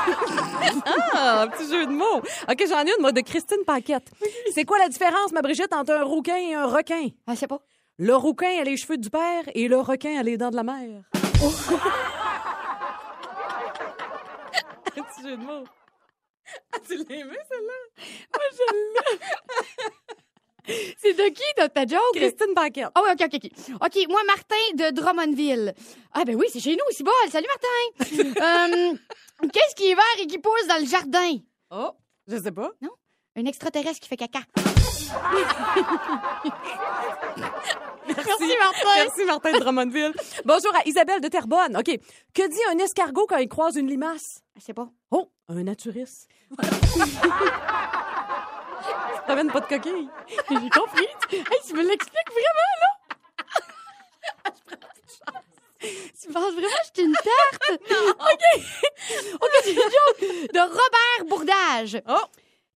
[1.16, 2.22] Ah, un petit jeu de mots.
[2.50, 4.10] OK, j'en ai une, moi, de Christine Paquette.
[4.54, 7.10] C'est quoi la différence, ma Brigitte, entre un rouquin et un requin?
[7.28, 7.60] Ah, je sais pas.
[7.98, 10.64] Le rouquin a les cheveux du père et le requin a les dents de la
[10.64, 11.04] mère.
[14.98, 15.64] un petit jeu de mots.
[16.74, 17.74] Ah, tu l'as aimé, celle-là?
[20.98, 22.00] C'est de qui, ta, ta joke?
[22.16, 22.88] Christine Paquette.
[22.96, 23.52] Ah oui, OK, OK, OK.
[23.82, 25.74] OK, moi, Martin de Drummondville.
[26.14, 27.14] Ah ben oui, c'est chez nous, ici bol.
[27.32, 27.70] Salut, Martin!
[29.44, 31.38] Euh, Qu'est-ce qui est vert et qui pousse dans le jardin?
[31.72, 31.92] Oh,
[32.28, 32.72] je sais pas.
[33.36, 34.40] Un extraterrestre qui fait caca.
[38.08, 38.88] Merci, Martin.
[38.96, 40.14] Merci, Martin de Drummondville.
[40.46, 41.76] Bonjour à Isabelle de Terrebonne.
[41.78, 42.00] OK.
[42.34, 44.42] Que dit un escargot quand il croise une limace?
[44.58, 44.88] Je sais pas.
[45.12, 46.28] Oh, un naturiste.
[49.24, 50.10] Ça t'amène pas de coquille?
[50.50, 51.08] J'ai compris.
[51.32, 54.52] Hey, tu me l'expliques vraiment, là?
[55.82, 57.82] tu penses vraiment que j'étais une tarte?
[58.20, 58.64] OK.
[59.42, 60.20] OK, c'est une joke
[60.54, 62.02] de Robert Bourdage.
[62.10, 62.26] Oh,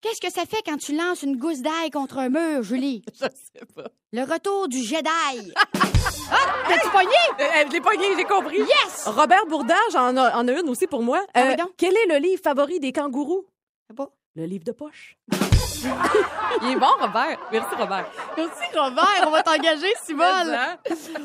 [0.01, 3.03] Qu'est-ce que ça fait quand tu lances une gousse d'ail contre un mur, Julie?
[3.13, 3.89] je sais pas.
[4.13, 5.03] Le retour du Jedi.
[5.55, 6.37] ah,
[6.69, 7.15] t'as-tu pogné?
[7.39, 8.59] Euh, je l'ai pogné, j'ai compris.
[8.59, 9.03] Yes!
[9.05, 11.25] Robert Bourdage en a, en a une aussi pour moi.
[11.33, 11.71] Ah Euh, donc?
[11.77, 13.45] quel est le livre favori des kangourous?
[13.89, 14.09] Je sais pas.
[14.37, 15.17] Le livre de poche.
[15.33, 17.39] Il est bon, Robert.
[17.51, 18.05] Merci, Robert.
[18.37, 19.23] Merci, Robert.
[19.25, 20.55] On va t'engager, Simone.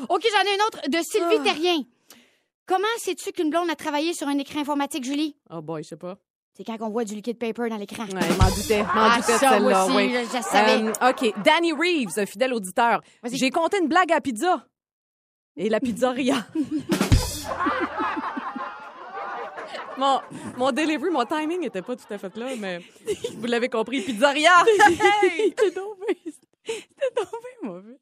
[0.09, 1.83] OK, j'en ai une autre de Sylvie Terrien.
[2.65, 5.35] Comment sais-tu qu'une blonde a travaillé sur un écran informatique, Julie?
[5.51, 6.17] Oh boy, je sais pas.
[6.57, 8.05] C'est quand on voit du liquid paper dans l'écran.
[8.05, 8.79] Ouais, je m'en doutais.
[8.79, 9.85] je m'en Ah, doutais de ça, celle-là.
[9.85, 10.11] aussi, oui.
[10.11, 10.81] je- je savais.
[10.83, 11.43] Euh, OK.
[11.45, 13.01] Danny Reeves, un fidèle auditeur.
[13.21, 13.37] Vas-y.
[13.37, 14.65] J'ai compté une blague à pizza.
[15.55, 16.47] Et la pizzeria.
[19.97, 20.21] mon,
[20.57, 22.81] mon delivery, mon timing était pas tout à fait là, mais
[23.37, 24.51] vous l'avez compris, pizzeria.
[25.23, 25.53] Hey!
[25.57, 26.17] C'était tombé.
[26.65, 27.97] C'était tombé, mauvais.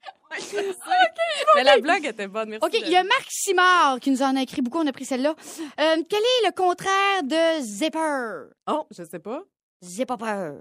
[1.56, 2.66] mais la blague était bonne, merci.
[2.66, 4.80] OK, il y a Marc Simard qui nous en a écrit beaucoup.
[4.80, 5.36] On a pris celle-là.
[5.80, 8.50] Euh, quel est le contraire de zipper?
[8.68, 9.42] Oh, je sais pas.
[9.82, 10.58] J'ai pas peur.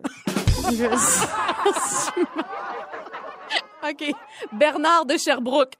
[3.82, 4.12] OK.
[4.52, 5.74] Bernard de Sherbrooke.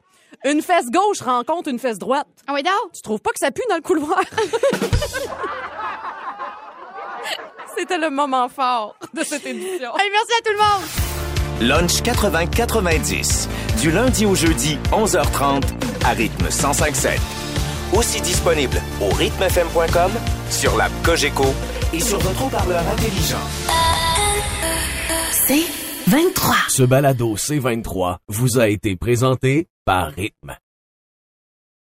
[0.45, 2.27] Une fesse gauche rencontre une fesse droite.
[2.47, 2.93] Ah oui, donc?
[2.95, 4.21] Tu trouves pas que ça pue dans le couloir?
[7.77, 9.97] C'était le moment fort de cette édition.
[9.99, 10.83] Hey, merci à tout le monde.
[11.63, 13.49] Lunch 80-90.
[13.81, 15.63] Du lundi au jeudi, 11h30,
[16.05, 17.19] à rythme 1057.
[17.95, 20.11] Aussi disponible au rythmefm.com,
[20.51, 21.47] sur l'app Cogeco
[21.93, 23.37] et sur votre haut-parleur intelligent.
[25.33, 25.65] C'est
[26.09, 26.55] 23.
[26.69, 30.57] Ce balado C23 vous a été présenté par Rythme.